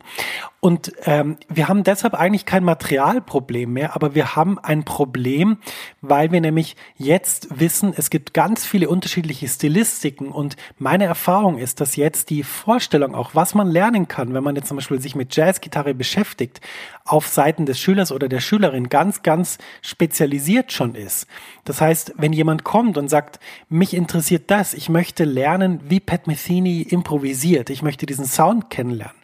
Und 0.60 0.92
ähm, 1.04 1.36
wir 1.48 1.68
haben 1.68 1.84
deshalb 1.84 2.14
eigentlich 2.14 2.44
kein 2.44 2.64
Materialproblem 2.64 3.72
mehr, 3.72 3.94
aber 3.94 4.16
wir 4.16 4.34
haben 4.34 4.58
ein 4.58 4.84
Problem, 4.84 5.58
weil 6.00 6.32
wir 6.32 6.40
nämlich 6.40 6.74
jetzt 6.96 7.60
wissen, 7.60 7.94
es 7.96 8.10
gibt 8.10 8.34
ganz 8.34 8.66
viele 8.66 8.88
unterschiedliche 8.88 9.46
Stilistiken. 9.46 10.32
Und 10.32 10.56
meine 10.76 11.04
Erfahrung 11.04 11.58
ist, 11.58 11.80
dass 11.80 11.94
jetzt 11.94 12.30
die 12.30 12.42
Vorstellung 12.42 13.14
auch, 13.14 13.36
was 13.36 13.54
man 13.54 13.70
lernen 13.70 14.08
kann, 14.08 14.34
wenn 14.34 14.42
man 14.42 14.56
jetzt 14.56 14.66
zum 14.66 14.78
Beispiel 14.78 15.00
sich 15.00 15.14
mit 15.14 15.36
Jazzgitarre 15.36 15.94
beschäftigt, 15.94 16.60
auf 17.04 17.28
Seiten 17.28 17.64
des 17.64 17.78
Schülers 17.78 18.10
oder 18.10 18.28
der 18.28 18.40
Schülerin 18.40 18.88
ganz, 18.88 19.22
ganz 19.22 19.58
spezialisiert 19.80 20.72
schon 20.72 20.96
ist. 20.96 21.28
Das 21.64 21.80
heißt, 21.80 22.14
wenn 22.16 22.32
jemand 22.32 22.64
kommt 22.64 22.98
und 22.98 23.08
sagt, 23.08 23.38
mich 23.68 23.94
interessiert 23.94 24.50
das, 24.50 24.74
ich 24.74 24.88
möchte 24.88 25.22
lernen, 25.22 25.80
wie 25.84 26.00
Pat 26.00 26.26
Metheny 26.26 26.82
improvisiert, 26.82 27.70
ich 27.70 27.82
möchte 27.82 28.06
diesen 28.06 28.24
Sound 28.24 28.70
kennenlernen, 28.70 29.16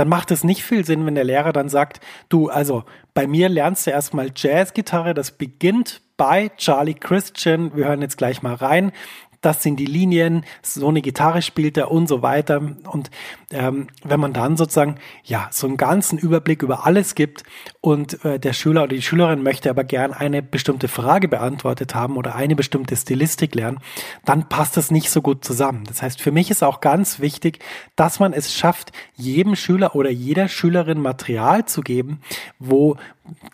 dann 0.00 0.08
macht 0.08 0.30
es 0.30 0.44
nicht 0.44 0.64
viel 0.64 0.86
Sinn, 0.86 1.04
wenn 1.04 1.14
der 1.14 1.24
Lehrer 1.24 1.52
dann 1.52 1.68
sagt, 1.68 2.00
du, 2.30 2.48
also 2.48 2.84
bei 3.12 3.26
mir 3.26 3.50
lernst 3.50 3.86
du 3.86 3.90
erstmal 3.90 4.30
Jazzgitarre, 4.34 5.12
das 5.12 5.30
beginnt 5.30 6.00
bei 6.16 6.50
Charlie 6.56 6.94
Christian, 6.94 7.76
wir 7.76 7.84
hören 7.84 8.00
jetzt 8.00 8.16
gleich 8.16 8.40
mal 8.40 8.54
rein, 8.54 8.92
das 9.40 9.62
sind 9.62 9.76
die 9.76 9.86
Linien, 9.86 10.44
so 10.62 10.88
eine 10.88 11.00
Gitarre 11.00 11.42
spielt 11.42 11.76
er 11.76 11.90
und 11.90 12.08
so 12.08 12.22
weiter. 12.22 12.60
Und 12.90 13.10
ähm, 13.50 13.86
wenn 14.04 14.20
man 14.20 14.32
dann 14.32 14.56
sozusagen 14.56 14.96
ja 15.24 15.48
so 15.50 15.66
einen 15.66 15.76
ganzen 15.76 16.18
Überblick 16.18 16.62
über 16.62 16.86
alles 16.86 17.14
gibt 17.14 17.44
und 17.80 18.24
äh, 18.24 18.38
der 18.38 18.52
Schüler 18.52 18.82
oder 18.84 18.94
die 18.94 19.02
Schülerin 19.02 19.42
möchte 19.42 19.70
aber 19.70 19.84
gern 19.84 20.12
eine 20.12 20.42
bestimmte 20.42 20.88
Frage 20.88 21.28
beantwortet 21.28 21.94
haben 21.94 22.16
oder 22.16 22.34
eine 22.34 22.54
bestimmte 22.54 22.96
Stilistik 22.96 23.54
lernen, 23.54 23.78
dann 24.24 24.48
passt 24.48 24.76
das 24.76 24.90
nicht 24.90 25.10
so 25.10 25.22
gut 25.22 25.44
zusammen. 25.44 25.84
Das 25.84 26.02
heißt, 26.02 26.20
für 26.20 26.32
mich 26.32 26.50
ist 26.50 26.62
auch 26.62 26.80
ganz 26.80 27.20
wichtig, 27.20 27.60
dass 27.96 28.20
man 28.20 28.32
es 28.32 28.54
schafft, 28.54 28.92
jedem 29.16 29.56
Schüler 29.56 29.94
oder 29.94 30.10
jeder 30.10 30.48
Schülerin 30.48 31.00
Material 31.00 31.64
zu 31.64 31.80
geben, 31.80 32.20
wo 32.58 32.96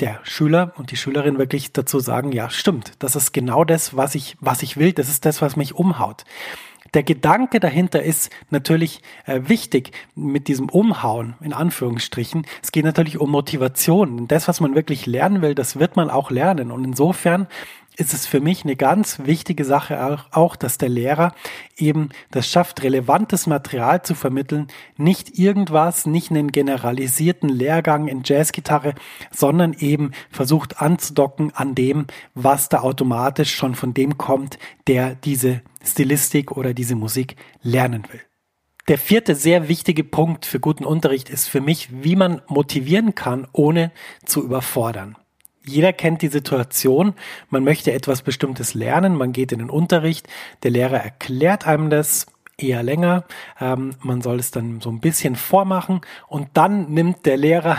der 0.00 0.20
Schüler 0.22 0.72
und 0.76 0.90
die 0.90 0.96
Schülerin 0.96 1.38
wirklich 1.38 1.72
dazu 1.72 2.00
sagen, 2.00 2.32
ja, 2.32 2.50
stimmt, 2.50 2.92
das 2.98 3.16
ist 3.16 3.32
genau 3.32 3.64
das, 3.64 3.96
was 3.96 4.14
ich, 4.14 4.36
was 4.40 4.62
ich 4.62 4.76
will, 4.76 4.92
das 4.92 5.08
ist 5.08 5.24
das, 5.24 5.42
was 5.42 5.56
mich 5.56 5.74
umhaut. 5.74 6.24
Der 6.94 7.02
Gedanke 7.02 7.60
dahinter 7.60 8.02
ist 8.02 8.30
natürlich 8.50 9.02
äh, 9.26 9.40
wichtig 9.44 9.92
mit 10.14 10.48
diesem 10.48 10.68
Umhauen, 10.68 11.34
in 11.40 11.52
Anführungsstrichen. 11.52 12.46
Es 12.62 12.72
geht 12.72 12.84
natürlich 12.84 13.18
um 13.18 13.30
Motivation. 13.30 14.28
Das, 14.28 14.48
was 14.48 14.60
man 14.60 14.74
wirklich 14.74 15.04
lernen 15.04 15.42
will, 15.42 15.54
das 15.54 15.78
wird 15.78 15.96
man 15.96 16.10
auch 16.10 16.30
lernen. 16.30 16.70
Und 16.70 16.84
insofern 16.84 17.48
ist 17.96 18.12
es 18.12 18.26
für 18.26 18.40
mich 18.40 18.64
eine 18.64 18.76
ganz 18.76 19.20
wichtige 19.24 19.64
Sache 19.64 20.18
auch, 20.30 20.56
dass 20.56 20.78
der 20.78 20.88
Lehrer 20.88 21.34
eben 21.76 22.10
das 22.30 22.48
schafft, 22.48 22.82
relevantes 22.82 23.46
Material 23.46 24.02
zu 24.02 24.14
vermitteln, 24.14 24.68
nicht 24.96 25.38
irgendwas, 25.38 26.06
nicht 26.06 26.30
einen 26.30 26.52
generalisierten 26.52 27.48
Lehrgang 27.48 28.08
in 28.08 28.22
Jazzgitarre, 28.24 28.94
sondern 29.30 29.72
eben 29.72 30.12
versucht 30.30 30.80
anzudocken 30.80 31.52
an 31.54 31.74
dem, 31.74 32.06
was 32.34 32.68
da 32.68 32.80
automatisch 32.80 33.54
schon 33.54 33.74
von 33.74 33.94
dem 33.94 34.18
kommt, 34.18 34.58
der 34.86 35.14
diese 35.14 35.62
Stilistik 35.82 36.52
oder 36.52 36.74
diese 36.74 36.96
Musik 36.96 37.36
lernen 37.62 38.04
will. 38.10 38.20
Der 38.88 38.98
vierte 38.98 39.34
sehr 39.34 39.68
wichtige 39.68 40.04
Punkt 40.04 40.46
für 40.46 40.60
guten 40.60 40.84
Unterricht 40.84 41.28
ist 41.28 41.48
für 41.48 41.60
mich, 41.60 41.88
wie 42.04 42.14
man 42.14 42.42
motivieren 42.46 43.16
kann, 43.16 43.48
ohne 43.52 43.90
zu 44.24 44.44
überfordern. 44.44 45.16
Jeder 45.68 45.92
kennt 45.92 46.22
die 46.22 46.28
Situation, 46.28 47.14
man 47.50 47.64
möchte 47.64 47.92
etwas 47.92 48.22
Bestimmtes 48.22 48.74
lernen, 48.74 49.16
man 49.16 49.32
geht 49.32 49.52
in 49.52 49.58
den 49.58 49.70
Unterricht, 49.70 50.28
der 50.62 50.70
Lehrer 50.70 50.98
erklärt 51.02 51.66
einem 51.66 51.90
das 51.90 52.26
eher 52.58 52.82
länger, 52.82 53.24
ähm, 53.60 53.94
man 54.00 54.22
soll 54.22 54.38
es 54.38 54.50
dann 54.50 54.80
so 54.80 54.90
ein 54.90 55.00
bisschen 55.00 55.36
vormachen. 55.36 56.00
Und 56.28 56.48
dann 56.54 56.92
nimmt 56.92 57.26
der 57.26 57.36
Lehrer 57.36 57.78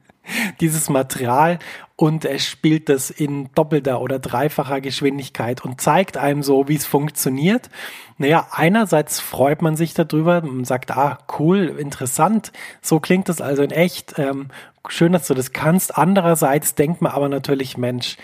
dieses 0.60 0.88
Material 0.90 1.58
und 1.96 2.24
er 2.24 2.38
spielt 2.38 2.88
das 2.88 3.10
in 3.10 3.50
doppelter 3.54 4.00
oder 4.00 4.18
dreifacher 4.18 4.80
Geschwindigkeit 4.80 5.62
und 5.64 5.80
zeigt 5.80 6.16
einem 6.16 6.42
so, 6.42 6.66
wie 6.68 6.76
es 6.76 6.86
funktioniert. 6.86 7.68
Naja, 8.16 8.48
einerseits 8.52 9.20
freut 9.20 9.60
man 9.60 9.76
sich 9.76 9.92
darüber 9.92 10.42
und 10.42 10.66
sagt, 10.66 10.90
ah, 10.92 11.18
cool, 11.38 11.76
interessant, 11.78 12.52
so 12.80 13.00
klingt 13.00 13.28
das 13.28 13.40
also 13.40 13.62
in 13.62 13.70
echt, 13.70 14.18
ähm, 14.18 14.48
schön, 14.88 15.12
dass 15.12 15.26
du 15.26 15.34
das 15.34 15.52
kannst. 15.52 15.96
Andererseits 15.96 16.74
denkt 16.74 17.02
man 17.02 17.12
aber 17.12 17.28
natürlich, 17.28 17.76
Mensch, 17.76 18.16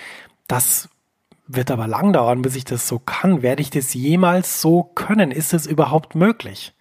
das 0.48 0.88
wird 1.46 1.70
aber 1.70 1.86
lang 1.86 2.12
dauern, 2.12 2.42
bis 2.42 2.56
ich 2.56 2.64
das 2.64 2.88
so 2.88 2.98
kann. 2.98 3.42
Werde 3.42 3.62
ich 3.62 3.70
das 3.70 3.94
jemals 3.94 4.60
so 4.60 4.82
können? 4.82 5.30
Ist 5.30 5.54
es 5.54 5.66
überhaupt 5.66 6.14
möglich? 6.14 6.74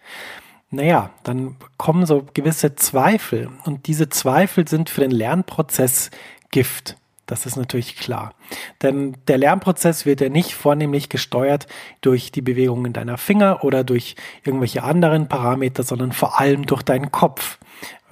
Naja, 0.72 1.12
dann 1.24 1.58
kommen 1.77 2.05
so 2.05 2.25
gewisse 2.34 2.75
Zweifel 2.75 3.50
und 3.65 3.88
diese 3.88 4.10
Zweifel 4.10 4.67
sind 4.67 4.89
für 4.89 5.01
den 5.01 5.12
Lernprozess 5.12 6.10
Gift. 6.51 6.98
Das 7.25 7.46
ist 7.46 7.55
natürlich 7.55 7.96
klar. 7.96 8.34
Denn 8.82 9.17
der 9.27 9.38
Lernprozess 9.38 10.05
wird 10.05 10.22
ja 10.22 10.29
nicht 10.29 10.53
vornehmlich 10.53 11.10
gesteuert 11.10 11.67
durch 12.01 12.32
die 12.32 12.41
Bewegungen 12.41 12.94
deiner 12.94 13.17
Finger 13.17 13.63
oder 13.63 13.84
durch 13.84 14.15
irgendwelche 14.44 14.84
anderen 14.84 15.27
Parameter, 15.27 15.84
sondern 15.84 16.12
vor 16.12 16.39
allem 16.39 16.65
durch 16.65 16.84
deinen 16.84 17.12
Kopf. 17.12 17.58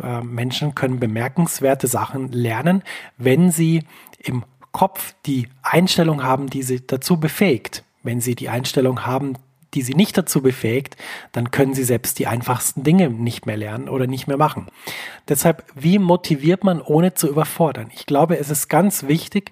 Äh, 0.01 0.21
Menschen 0.21 0.73
können 0.75 0.99
bemerkenswerte 0.99 1.87
Sachen 1.87 2.31
lernen, 2.31 2.83
wenn 3.17 3.51
sie 3.51 3.83
im 4.17 4.43
Kopf 4.71 5.13
die 5.25 5.47
Einstellung 5.61 6.23
haben, 6.23 6.49
die 6.49 6.63
sie 6.63 6.85
dazu 6.85 7.19
befähigt. 7.19 7.83
Wenn 8.01 8.19
sie 8.19 8.35
die 8.35 8.49
Einstellung 8.49 9.05
haben, 9.05 9.35
die 9.73 9.81
sie 9.81 9.93
nicht 9.93 10.17
dazu 10.17 10.41
befähigt, 10.41 10.97
dann 11.31 11.51
können 11.51 11.73
sie 11.73 11.83
selbst 11.83 12.19
die 12.19 12.27
einfachsten 12.27 12.83
Dinge 12.83 13.09
nicht 13.09 13.45
mehr 13.45 13.57
lernen 13.57 13.89
oder 13.89 14.07
nicht 14.07 14.27
mehr 14.27 14.37
machen. 14.37 14.67
Deshalb, 15.27 15.63
wie 15.75 15.99
motiviert 15.99 16.63
man, 16.63 16.81
ohne 16.81 17.13
zu 17.13 17.27
überfordern? 17.27 17.89
Ich 17.93 18.05
glaube, 18.05 18.37
es 18.37 18.49
ist 18.49 18.69
ganz 18.69 19.07
wichtig, 19.07 19.51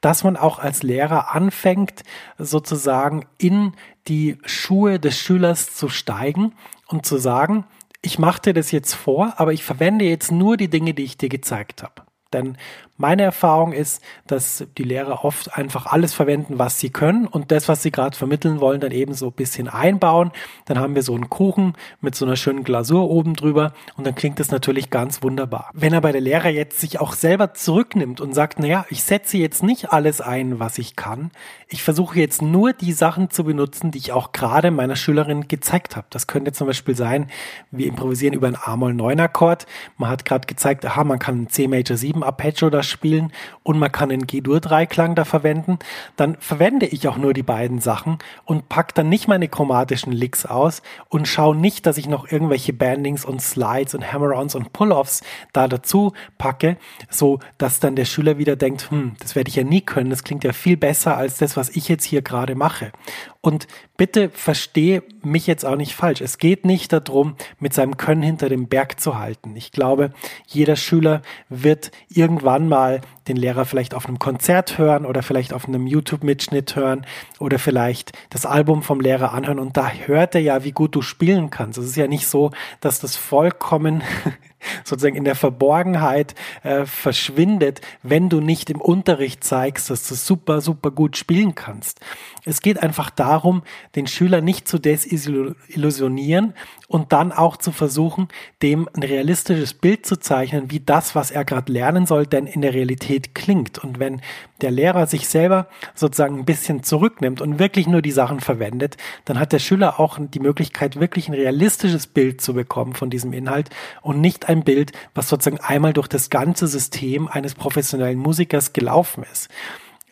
dass 0.00 0.24
man 0.24 0.36
auch 0.36 0.58
als 0.58 0.82
Lehrer 0.82 1.34
anfängt, 1.34 2.02
sozusagen 2.38 3.26
in 3.38 3.72
die 4.08 4.38
Schuhe 4.44 5.00
des 5.00 5.18
Schülers 5.18 5.74
zu 5.74 5.88
steigen 5.88 6.52
und 6.88 7.06
zu 7.06 7.18
sagen, 7.18 7.64
ich 8.02 8.18
mache 8.18 8.42
dir 8.42 8.54
das 8.54 8.70
jetzt 8.70 8.94
vor, 8.94 9.34
aber 9.36 9.52
ich 9.52 9.64
verwende 9.64 10.04
jetzt 10.04 10.30
nur 10.30 10.56
die 10.56 10.68
Dinge, 10.68 10.94
die 10.94 11.02
ich 11.02 11.18
dir 11.18 11.28
gezeigt 11.28 11.82
habe. 11.82 12.02
Denn 12.32 12.56
meine 12.96 13.22
Erfahrung 13.22 13.72
ist, 13.72 14.02
dass 14.26 14.66
die 14.78 14.82
Lehrer 14.82 15.24
oft 15.24 15.56
einfach 15.56 15.86
alles 15.86 16.14
verwenden, 16.14 16.58
was 16.58 16.80
sie 16.80 16.90
können 16.90 17.26
und 17.26 17.52
das, 17.52 17.68
was 17.68 17.82
sie 17.82 17.90
gerade 17.90 18.16
vermitteln 18.16 18.60
wollen, 18.60 18.80
dann 18.80 18.92
eben 18.92 19.14
so 19.14 19.26
ein 19.26 19.32
bisschen 19.32 19.68
einbauen. 19.68 20.30
Dann 20.64 20.78
haben 20.78 20.94
wir 20.94 21.02
so 21.02 21.14
einen 21.14 21.28
Kuchen 21.28 21.74
mit 22.00 22.14
so 22.14 22.24
einer 22.24 22.36
schönen 22.36 22.64
Glasur 22.64 23.10
oben 23.10 23.34
drüber 23.34 23.72
und 23.96 24.06
dann 24.06 24.14
klingt 24.14 24.40
das 24.40 24.50
natürlich 24.50 24.90
ganz 24.90 25.22
wunderbar. 25.22 25.70
Wenn 25.74 25.94
aber 25.94 26.12
der 26.12 26.20
Lehrer 26.20 26.48
jetzt 26.48 26.80
sich 26.80 27.00
auch 27.00 27.12
selber 27.12 27.54
zurücknimmt 27.54 28.20
und 28.20 28.34
sagt, 28.34 28.58
naja, 28.58 28.86
ich 28.90 29.02
setze 29.02 29.36
jetzt 29.38 29.62
nicht 29.62 29.92
alles 29.92 30.20
ein, 30.20 30.58
was 30.58 30.78
ich 30.78 30.96
kann. 30.96 31.30
Ich 31.68 31.82
versuche 31.82 32.18
jetzt 32.18 32.42
nur 32.42 32.72
die 32.72 32.92
Sachen 32.92 33.30
zu 33.30 33.44
benutzen, 33.44 33.90
die 33.90 33.98
ich 33.98 34.12
auch 34.12 34.32
gerade 34.32 34.70
meiner 34.70 34.96
Schülerin 34.96 35.48
gezeigt 35.48 35.96
habe. 35.96 36.06
Das 36.10 36.26
könnte 36.26 36.52
zum 36.52 36.66
Beispiel 36.66 36.96
sein, 36.96 37.28
wir 37.70 37.86
improvisieren 37.86 38.34
über 38.34 38.46
einen 38.46 38.56
A-Moll-9-Akkord. 38.62 39.66
Man 39.98 40.08
hat 40.08 40.24
gerade 40.24 40.46
gezeigt, 40.46 40.86
aha, 40.86 41.04
man 41.04 41.18
kann 41.18 41.34
einen 41.34 41.48
C-Major 41.48 41.96
7 41.96 42.22
Arpeggio 42.22 42.70
da 42.70 42.82
spielen 42.86 43.32
und 43.62 43.78
man 43.78 43.92
kann 43.92 44.08
den 44.08 44.26
G-Dur-Dreiklang 44.26 45.14
da 45.14 45.24
verwenden, 45.24 45.78
dann 46.16 46.36
verwende 46.40 46.86
ich 46.86 47.08
auch 47.08 47.16
nur 47.16 47.34
die 47.34 47.42
beiden 47.42 47.80
Sachen 47.80 48.18
und 48.44 48.68
pack 48.68 48.94
dann 48.94 49.08
nicht 49.08 49.28
meine 49.28 49.48
chromatischen 49.48 50.12
Licks 50.12 50.46
aus 50.46 50.82
und 51.08 51.28
schaue 51.28 51.56
nicht, 51.56 51.86
dass 51.86 51.98
ich 51.98 52.08
noch 52.08 52.30
irgendwelche 52.30 52.72
Bandings 52.72 53.24
und 53.24 53.42
Slides 53.42 53.94
und 53.94 54.12
Hammer-ons 54.12 54.54
und 54.54 54.72
Pull-offs 54.72 55.22
da 55.52 55.68
dazu 55.68 56.12
packe, 56.38 56.76
so 57.10 57.40
dass 57.58 57.80
dann 57.80 57.96
der 57.96 58.04
Schüler 58.04 58.38
wieder 58.38 58.56
denkt, 58.56 58.90
hm, 58.90 59.16
das 59.18 59.34
werde 59.34 59.48
ich 59.48 59.56
ja 59.56 59.64
nie 59.64 59.80
können, 59.80 60.10
das 60.10 60.24
klingt 60.24 60.44
ja 60.44 60.52
viel 60.52 60.76
besser 60.76 61.16
als 61.16 61.38
das, 61.38 61.56
was 61.56 61.70
ich 61.70 61.88
jetzt 61.88 62.04
hier 62.04 62.22
gerade 62.22 62.54
mache. 62.54 62.92
Und 63.40 63.68
bitte 63.96 64.30
verstehe 64.30 65.02
mich 65.22 65.46
jetzt 65.46 65.64
auch 65.64 65.76
nicht 65.76 65.94
falsch. 65.94 66.20
Es 66.20 66.38
geht 66.38 66.64
nicht 66.64 66.92
darum, 66.92 67.36
mit 67.58 67.74
seinem 67.74 67.96
Können 67.96 68.22
hinter 68.22 68.48
dem 68.48 68.68
Berg 68.68 69.00
zu 69.00 69.18
halten. 69.18 69.56
Ich 69.56 69.72
glaube, 69.72 70.12
jeder 70.46 70.76
Schüler 70.76 71.22
wird 71.48 71.90
irgendwann 72.08 72.68
mal 72.68 73.00
den 73.28 73.36
Lehrer 73.36 73.64
vielleicht 73.64 73.94
auf 73.94 74.06
einem 74.06 74.18
Konzert 74.18 74.78
hören 74.78 75.04
oder 75.04 75.22
vielleicht 75.22 75.52
auf 75.52 75.66
einem 75.66 75.86
YouTube-Mitschnitt 75.86 76.76
hören 76.76 77.06
oder 77.38 77.58
vielleicht 77.58 78.12
das 78.30 78.46
Album 78.46 78.82
vom 78.82 79.00
Lehrer 79.00 79.32
anhören 79.32 79.58
und 79.58 79.76
da 79.76 79.90
hört 79.90 80.34
er 80.34 80.40
ja, 80.40 80.64
wie 80.64 80.72
gut 80.72 80.94
du 80.94 81.02
spielen 81.02 81.50
kannst. 81.50 81.78
Es 81.78 81.86
ist 81.86 81.96
ja 81.96 82.06
nicht 82.06 82.26
so, 82.26 82.50
dass 82.80 83.00
das 83.00 83.16
vollkommen 83.16 84.02
sozusagen 84.84 85.16
in 85.16 85.24
der 85.24 85.34
Verborgenheit 85.34 86.34
äh, 86.62 86.86
verschwindet, 86.86 87.80
wenn 88.02 88.28
du 88.28 88.40
nicht 88.40 88.70
im 88.70 88.80
Unterricht 88.80 89.44
zeigst, 89.44 89.90
dass 89.90 90.06
du 90.08 90.14
super, 90.14 90.60
super 90.60 90.90
gut 90.90 91.16
spielen 91.16 91.54
kannst. 91.54 92.00
Es 92.44 92.60
geht 92.60 92.82
einfach 92.82 93.10
darum, 93.10 93.62
den 93.94 94.06
Schüler 94.06 94.40
nicht 94.40 94.68
zu 94.68 94.78
desillusionieren 94.78 96.54
und 96.88 97.12
dann 97.12 97.32
auch 97.32 97.56
zu 97.56 97.72
versuchen, 97.72 98.28
dem 98.62 98.88
ein 98.94 99.02
realistisches 99.02 99.74
Bild 99.74 100.06
zu 100.06 100.18
zeichnen, 100.18 100.70
wie 100.70 100.80
das, 100.80 101.14
was 101.14 101.30
er 101.30 101.44
gerade 101.44 101.72
lernen 101.72 102.06
soll, 102.06 102.26
denn 102.26 102.46
in 102.46 102.60
der 102.60 102.74
Realität 102.74 103.34
klingt. 103.34 103.78
Und 103.78 103.98
wenn 103.98 104.20
der 104.60 104.70
Lehrer 104.70 105.06
sich 105.06 105.28
selber 105.28 105.66
sozusagen 105.94 106.38
ein 106.38 106.44
bisschen 106.44 106.82
zurücknimmt 106.82 107.40
und 107.40 107.58
wirklich 107.58 107.86
nur 107.86 108.02
die 108.02 108.10
Sachen 108.10 108.40
verwendet, 108.40 108.96
dann 109.24 109.38
hat 109.38 109.52
der 109.52 109.58
Schüler 109.58 110.00
auch 110.00 110.18
die 110.20 110.40
Möglichkeit, 110.40 110.98
wirklich 110.98 111.28
ein 111.28 111.34
realistisches 111.34 112.06
Bild 112.06 112.40
zu 112.40 112.54
bekommen 112.54 112.94
von 112.94 113.10
diesem 113.10 113.32
Inhalt 113.32 113.70
und 114.02 114.20
nicht 114.20 114.48
ein 114.48 114.64
Bild, 114.64 114.92
was 115.14 115.28
sozusagen 115.28 115.62
einmal 115.62 115.92
durch 115.92 116.08
das 116.08 116.30
ganze 116.30 116.66
System 116.66 117.28
eines 117.28 117.54
professionellen 117.54 118.18
Musikers 118.18 118.72
gelaufen 118.72 119.24
ist 119.30 119.48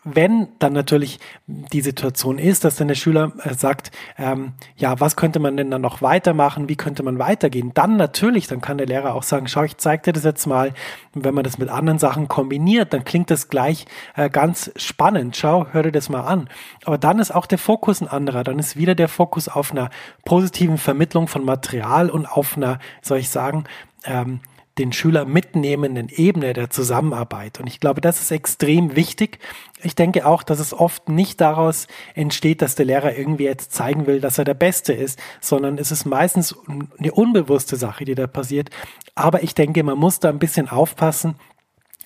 wenn 0.04 0.48
dann 0.58 0.74
natürlich 0.74 1.18
die 1.46 1.80
Situation 1.80 2.38
ist, 2.38 2.64
dass 2.64 2.76
dann 2.76 2.88
der 2.88 2.94
Schüler 2.94 3.32
äh, 3.42 3.54
sagt, 3.54 3.90
ähm, 4.18 4.52
ja, 4.76 5.00
was 5.00 5.16
könnte 5.16 5.40
man 5.40 5.56
denn 5.56 5.70
dann 5.70 5.80
noch 5.80 6.02
weitermachen, 6.02 6.68
wie 6.68 6.76
könnte 6.76 7.02
man 7.02 7.18
weitergehen, 7.18 7.72
dann 7.74 7.96
natürlich, 7.96 8.46
dann 8.46 8.60
kann 8.60 8.78
der 8.78 8.86
Lehrer 8.86 9.14
auch 9.14 9.22
sagen, 9.22 9.48
schau, 9.48 9.64
ich 9.64 9.78
zeig 9.78 10.02
dir 10.02 10.12
das 10.12 10.24
jetzt 10.24 10.46
mal, 10.46 10.72
wenn 11.14 11.34
man 11.34 11.44
das 11.44 11.58
mit 11.58 11.68
anderen 11.68 11.98
Sachen 11.98 12.28
kombiniert, 12.28 12.92
dann 12.92 13.04
klingt 13.04 13.30
das 13.30 13.48
gleich 13.48 13.86
äh, 14.16 14.28
ganz 14.28 14.70
spannend, 14.76 15.36
schau, 15.36 15.66
hör 15.72 15.82
dir 15.82 15.92
das 15.92 16.08
mal 16.08 16.22
an. 16.22 16.48
Aber 16.84 16.98
dann 16.98 17.18
ist 17.18 17.34
auch 17.34 17.46
der 17.46 17.58
Fokus 17.58 18.00
ein 18.00 18.08
anderer, 18.08 18.44
dann 18.44 18.58
ist 18.58 18.76
wieder 18.76 18.94
der 18.94 19.08
Fokus 19.08 19.48
auf 19.48 19.72
einer 19.72 19.90
positiven 20.24 20.78
Vermittlung 20.78 21.28
von 21.28 21.44
Material 21.44 22.10
und 22.10 22.26
auf 22.26 22.56
einer, 22.56 22.78
soll 23.02 23.18
ich 23.18 23.30
sagen, 23.30 23.64
ähm, 24.04 24.40
den 24.78 24.92
Schüler 24.92 25.24
mitnehmenden 25.24 26.08
Ebene 26.08 26.52
der 26.52 26.70
Zusammenarbeit. 26.70 27.60
Und 27.60 27.68
ich 27.68 27.78
glaube, 27.78 28.00
das 28.00 28.20
ist 28.20 28.30
extrem 28.32 28.96
wichtig. 28.96 29.38
Ich 29.82 29.94
denke 29.94 30.26
auch, 30.26 30.42
dass 30.42 30.58
es 30.58 30.72
oft 30.72 31.08
nicht 31.08 31.40
daraus 31.40 31.86
entsteht, 32.14 32.60
dass 32.60 32.74
der 32.74 32.86
Lehrer 32.86 33.16
irgendwie 33.16 33.44
jetzt 33.44 33.72
zeigen 33.72 34.06
will, 34.06 34.20
dass 34.20 34.38
er 34.38 34.44
der 34.44 34.54
Beste 34.54 34.92
ist, 34.92 35.20
sondern 35.40 35.78
es 35.78 35.92
ist 35.92 36.06
meistens 36.06 36.56
eine 36.98 37.12
unbewusste 37.12 37.76
Sache, 37.76 38.04
die 38.04 38.16
da 38.16 38.26
passiert. 38.26 38.70
Aber 39.14 39.42
ich 39.42 39.54
denke, 39.54 39.82
man 39.84 39.98
muss 39.98 40.18
da 40.18 40.28
ein 40.28 40.40
bisschen 40.40 40.68
aufpassen, 40.68 41.36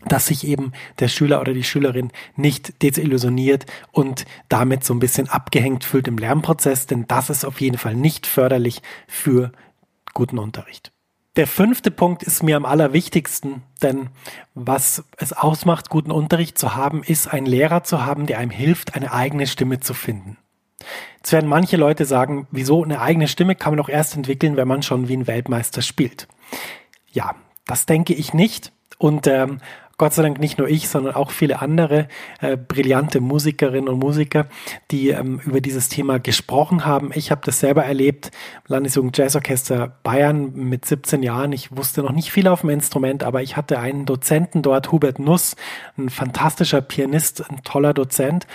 dass 0.06 0.26
sich 0.26 0.46
eben 0.46 0.72
der 1.00 1.08
Schüler 1.08 1.40
oder 1.40 1.54
die 1.54 1.64
Schülerin 1.64 2.12
nicht 2.37 2.82
desillusioniert 2.82 3.66
und 3.90 4.26
damit 4.48 4.84
so 4.84 4.94
ein 4.94 5.00
bisschen 5.00 5.28
abgehängt 5.28 5.84
fühlt 5.84 6.06
im 6.06 6.18
Lernprozess, 6.18 6.87
denn 6.87 7.06
das 7.08 7.30
ist 7.30 7.44
auf 7.44 7.60
jeden 7.60 7.78
Fall 7.78 7.96
nicht 7.96 8.26
förderlich 8.26 8.82
für 9.08 9.52
guten 10.14 10.38
Unterricht. 10.38 10.92
Der 11.38 11.47
fünfte 11.47 11.92
Punkt 11.92 12.25
ist 12.25 12.42
mir 12.42 12.57
am 12.57 12.64
allerwichtigsten, 12.64 13.62
denn 13.80 14.09
was 14.57 15.04
es 15.18 15.33
ausmacht, 15.33 15.88
guten 15.88 16.11
Unterricht 16.11 16.59
zu 16.59 16.75
haben, 16.75 17.04
ist 17.04 17.28
einen 17.28 17.47
Lehrer 17.47 17.85
zu 17.85 18.04
haben, 18.04 18.26
der 18.26 18.40
einem 18.40 18.50
hilft, 18.50 18.97
eine 18.97 19.12
eigene 19.12 19.47
Stimme 19.47 19.78
zu 19.78 19.95
finden. 19.95 20.37
Jetzt 21.18 21.30
werden 21.30 21.49
manche 21.49 21.76
Leute 21.76 22.07
sagen, 22.07 22.49
wieso 22.50 22.83
eine 22.83 23.00
eigene 23.00 23.28
Stimme 23.28 23.54
kann 23.54 23.71
man 23.71 23.76
doch 23.76 23.88
erst 23.88 24.16
entwickeln, 24.16 24.57
wenn 24.57 24.66
man 24.66 24.83
schon 24.83 25.07
wie 25.07 25.16
ein 25.16 25.28
Weltmeister 25.28 25.80
spielt. 25.80 26.26
Ja, 27.12 27.37
das 27.68 27.87
denke 27.87 28.14
ich 28.14 28.35
nicht. 28.35 28.73
Und 28.99 29.28
ähm, 29.28 29.61
Gott 29.99 30.14
sei 30.14 30.23
Dank 30.23 30.38
nicht 30.38 30.59
nur 30.59 30.69
ich, 30.69 30.88
sondern 30.88 31.17
auch 31.17 31.33
viele 31.33 31.61
andere 31.61 32.07
äh, 32.40 32.57
brillante 32.57 33.21
Musikerinnen 33.21 33.88
und 33.88 33.99
Musiker, 33.99 34.47
die 34.93 35.09
ähm, 35.09 35.40
über 35.45 35.61
dieses 35.61 35.88
Thema 35.88 36.19
gesprochen 36.21 36.85
haben. 36.85 37.11
Ich 37.14 37.33
habe 37.33 37.40
das 37.45 37.59
selber 37.59 37.85
erlebt, 37.85 38.31
Landesjugend 38.68 39.18
Jazzorchester 39.18 39.99
Bayern 40.05 40.55
mit 40.55 40.87
17 40.87 41.25
Jahren. 41.25 41.53
Ich 41.53 41.77
wusste 41.77 42.03
noch 42.03 42.12
nicht 42.12 42.31
viel 42.31 42.46
auf 42.46 42.61
dem 42.61 42.70
Instrument, 42.70 43.25
aber 43.25 43.42
ich 43.42 43.57
hatte 43.57 43.81
einen 43.81 44.07
Dozenten 44.07 44.62
dort, 44.62 44.92
Hubert 44.92 45.18
Nuss, 45.18 45.57
ein 45.96 46.11
fantastischer 46.11 46.81
Pianist, 46.81 47.51
ein 47.51 47.62
toller 47.64 47.92
Dozent. 47.92 48.46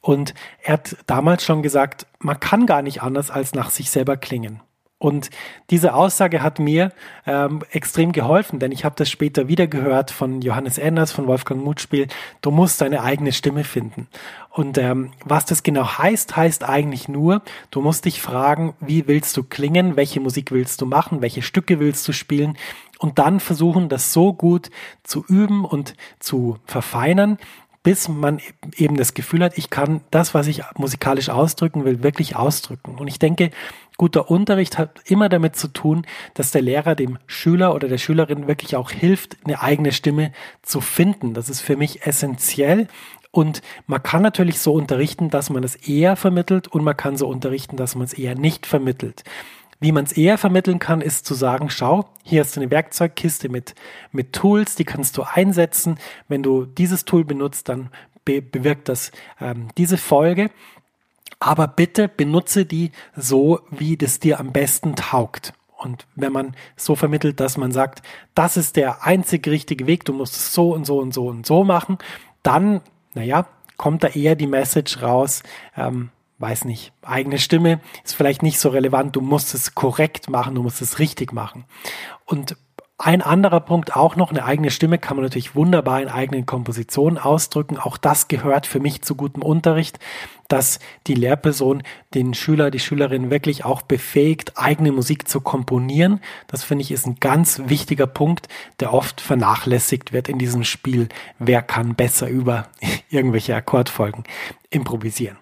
Und 0.00 0.34
er 0.62 0.74
hat 0.74 0.96
damals 1.06 1.44
schon 1.44 1.62
gesagt, 1.62 2.06
man 2.20 2.38
kann 2.38 2.66
gar 2.66 2.82
nicht 2.82 3.02
anders 3.02 3.30
als 3.30 3.54
nach 3.54 3.70
sich 3.70 3.90
selber 3.90 4.16
klingen. 4.16 4.60
Und 5.02 5.30
diese 5.70 5.94
Aussage 5.94 6.42
hat 6.42 6.60
mir 6.60 6.92
ähm, 7.26 7.64
extrem 7.72 8.12
geholfen, 8.12 8.60
denn 8.60 8.70
ich 8.70 8.84
habe 8.84 8.94
das 8.96 9.10
später 9.10 9.48
wieder 9.48 9.66
gehört 9.66 10.12
von 10.12 10.42
Johannes 10.42 10.78
Enders, 10.78 11.10
von 11.10 11.26
Wolfgang 11.26 11.64
Mutspiel. 11.64 12.06
Du 12.40 12.52
musst 12.52 12.80
deine 12.80 13.02
eigene 13.02 13.32
Stimme 13.32 13.64
finden. 13.64 14.06
Und 14.50 14.78
ähm, 14.78 15.10
was 15.24 15.44
das 15.44 15.64
genau 15.64 15.98
heißt, 15.98 16.36
heißt 16.36 16.68
eigentlich 16.68 17.08
nur, 17.08 17.42
du 17.72 17.80
musst 17.80 18.04
dich 18.04 18.22
fragen, 18.22 18.74
wie 18.78 19.08
willst 19.08 19.36
du 19.36 19.42
klingen, 19.42 19.96
welche 19.96 20.20
Musik 20.20 20.52
willst 20.52 20.80
du 20.80 20.86
machen, 20.86 21.20
welche 21.20 21.42
Stücke 21.42 21.80
willst 21.80 22.06
du 22.06 22.12
spielen 22.12 22.56
und 23.02 23.18
dann 23.18 23.40
versuchen, 23.40 23.88
das 23.88 24.12
so 24.12 24.32
gut 24.32 24.70
zu 25.02 25.24
üben 25.26 25.64
und 25.64 25.96
zu 26.20 26.58
verfeinern, 26.64 27.38
bis 27.82 28.08
man 28.08 28.40
eben 28.76 28.96
das 28.96 29.14
Gefühl 29.14 29.42
hat, 29.42 29.58
ich 29.58 29.68
kann 29.70 30.02
das, 30.10 30.34
was 30.34 30.46
ich 30.46 30.62
musikalisch 30.76 31.30
ausdrücken 31.30 31.84
will, 31.84 32.02
wirklich 32.02 32.36
ausdrücken. 32.36 32.96
Und 32.96 33.08
ich 33.08 33.18
denke, 33.18 33.50
guter 33.96 34.30
Unterricht 34.30 34.78
hat 34.78 35.00
immer 35.04 35.28
damit 35.28 35.56
zu 35.56 35.68
tun, 35.68 36.06
dass 36.34 36.52
der 36.52 36.62
Lehrer 36.62 36.94
dem 36.94 37.18
Schüler 37.26 37.74
oder 37.74 37.88
der 37.88 37.98
Schülerin 37.98 38.46
wirklich 38.46 38.76
auch 38.76 38.90
hilft, 38.90 39.36
eine 39.44 39.62
eigene 39.62 39.92
Stimme 39.92 40.32
zu 40.62 40.80
finden. 40.80 41.34
Das 41.34 41.48
ist 41.48 41.60
für 41.60 41.76
mich 41.76 42.06
essentiell. 42.06 42.86
Und 43.32 43.62
man 43.86 44.02
kann 44.02 44.22
natürlich 44.22 44.60
so 44.60 44.74
unterrichten, 44.74 45.30
dass 45.30 45.50
man 45.50 45.64
es 45.64 45.74
eher 45.74 46.16
vermittelt 46.16 46.68
und 46.68 46.84
man 46.84 46.96
kann 46.96 47.16
so 47.16 47.26
unterrichten, 47.26 47.76
dass 47.76 47.94
man 47.94 48.04
es 48.04 48.12
eher 48.12 48.34
nicht 48.34 48.66
vermittelt. 48.66 49.24
Wie 49.82 49.90
man 49.90 50.04
es 50.04 50.12
eher 50.12 50.38
vermitteln 50.38 50.78
kann, 50.78 51.00
ist 51.00 51.26
zu 51.26 51.34
sagen, 51.34 51.68
schau, 51.68 52.08
hier 52.22 52.40
hast 52.40 52.54
du 52.54 52.60
eine 52.60 52.70
Werkzeugkiste 52.70 53.48
mit, 53.48 53.74
mit 54.12 54.32
Tools, 54.32 54.76
die 54.76 54.84
kannst 54.84 55.18
du 55.18 55.24
einsetzen. 55.24 55.98
Wenn 56.28 56.44
du 56.44 56.66
dieses 56.66 57.04
Tool 57.04 57.24
benutzt, 57.24 57.68
dann 57.68 57.88
be 58.24 58.40
bewirkt 58.40 58.88
das 58.88 59.10
ähm, 59.40 59.70
diese 59.76 59.98
Folge. 59.98 60.52
Aber 61.40 61.66
bitte 61.66 62.06
benutze 62.06 62.64
die 62.64 62.92
so, 63.16 63.58
wie 63.70 63.96
das 63.96 64.20
dir 64.20 64.38
am 64.38 64.52
besten 64.52 64.94
taugt. 64.94 65.52
Und 65.76 66.06
wenn 66.14 66.30
man 66.30 66.54
so 66.76 66.94
vermittelt, 66.94 67.40
dass 67.40 67.56
man 67.56 67.72
sagt, 67.72 68.02
das 68.36 68.56
ist 68.56 68.76
der 68.76 69.02
einzig 69.02 69.48
richtige 69.48 69.88
Weg, 69.88 70.04
du 70.04 70.12
musst 70.12 70.36
es 70.36 70.54
so 70.54 70.72
und 70.72 70.84
so 70.84 71.00
und 71.00 71.12
so 71.12 71.26
und 71.26 71.44
so 71.44 71.64
machen, 71.64 71.98
dann, 72.44 72.82
naja, 73.14 73.48
kommt 73.78 74.04
da 74.04 74.06
eher 74.06 74.36
die 74.36 74.46
Message 74.46 75.02
raus, 75.02 75.42
ähm, 75.76 76.10
weiß 76.42 76.66
nicht, 76.66 76.92
eigene 77.02 77.38
Stimme 77.38 77.80
ist 78.04 78.14
vielleicht 78.14 78.42
nicht 78.42 78.58
so 78.58 78.68
relevant, 78.68 79.16
du 79.16 79.20
musst 79.20 79.54
es 79.54 79.74
korrekt 79.74 80.28
machen, 80.28 80.54
du 80.56 80.62
musst 80.62 80.82
es 80.82 80.98
richtig 80.98 81.32
machen. 81.32 81.64
Und 82.26 82.56
ein 82.98 83.22
anderer 83.22 83.60
Punkt 83.60 83.96
auch 83.96 84.14
noch, 84.14 84.30
eine 84.30 84.44
eigene 84.44 84.70
Stimme 84.70 84.98
kann 84.98 85.16
man 85.16 85.24
natürlich 85.24 85.56
wunderbar 85.56 86.00
in 86.02 86.08
eigenen 86.08 86.46
Kompositionen 86.46 87.18
ausdrücken. 87.18 87.76
Auch 87.76 87.96
das 87.96 88.28
gehört 88.28 88.66
für 88.66 88.78
mich 88.78 89.02
zu 89.02 89.16
gutem 89.16 89.42
Unterricht, 89.42 89.98
dass 90.46 90.78
die 91.08 91.14
Lehrperson 91.14 91.82
den 92.14 92.32
Schüler, 92.34 92.70
die 92.70 92.78
Schülerin 92.78 93.30
wirklich 93.30 93.64
auch 93.64 93.82
befähigt, 93.82 94.52
eigene 94.56 94.92
Musik 94.92 95.28
zu 95.28 95.40
komponieren. 95.40 96.20
Das 96.46 96.62
finde 96.62 96.82
ich 96.82 96.92
ist 96.92 97.06
ein 97.06 97.16
ganz 97.18 97.62
wichtiger 97.66 98.06
Punkt, 98.06 98.48
der 98.78 98.94
oft 98.94 99.20
vernachlässigt 99.20 100.12
wird 100.12 100.28
in 100.28 100.38
diesem 100.38 100.62
Spiel. 100.62 101.08
Wer 101.40 101.62
kann 101.62 101.96
besser 101.96 102.28
über 102.28 102.68
irgendwelche 103.10 103.56
Akkordfolgen 103.56 104.22
improvisieren? 104.70 105.41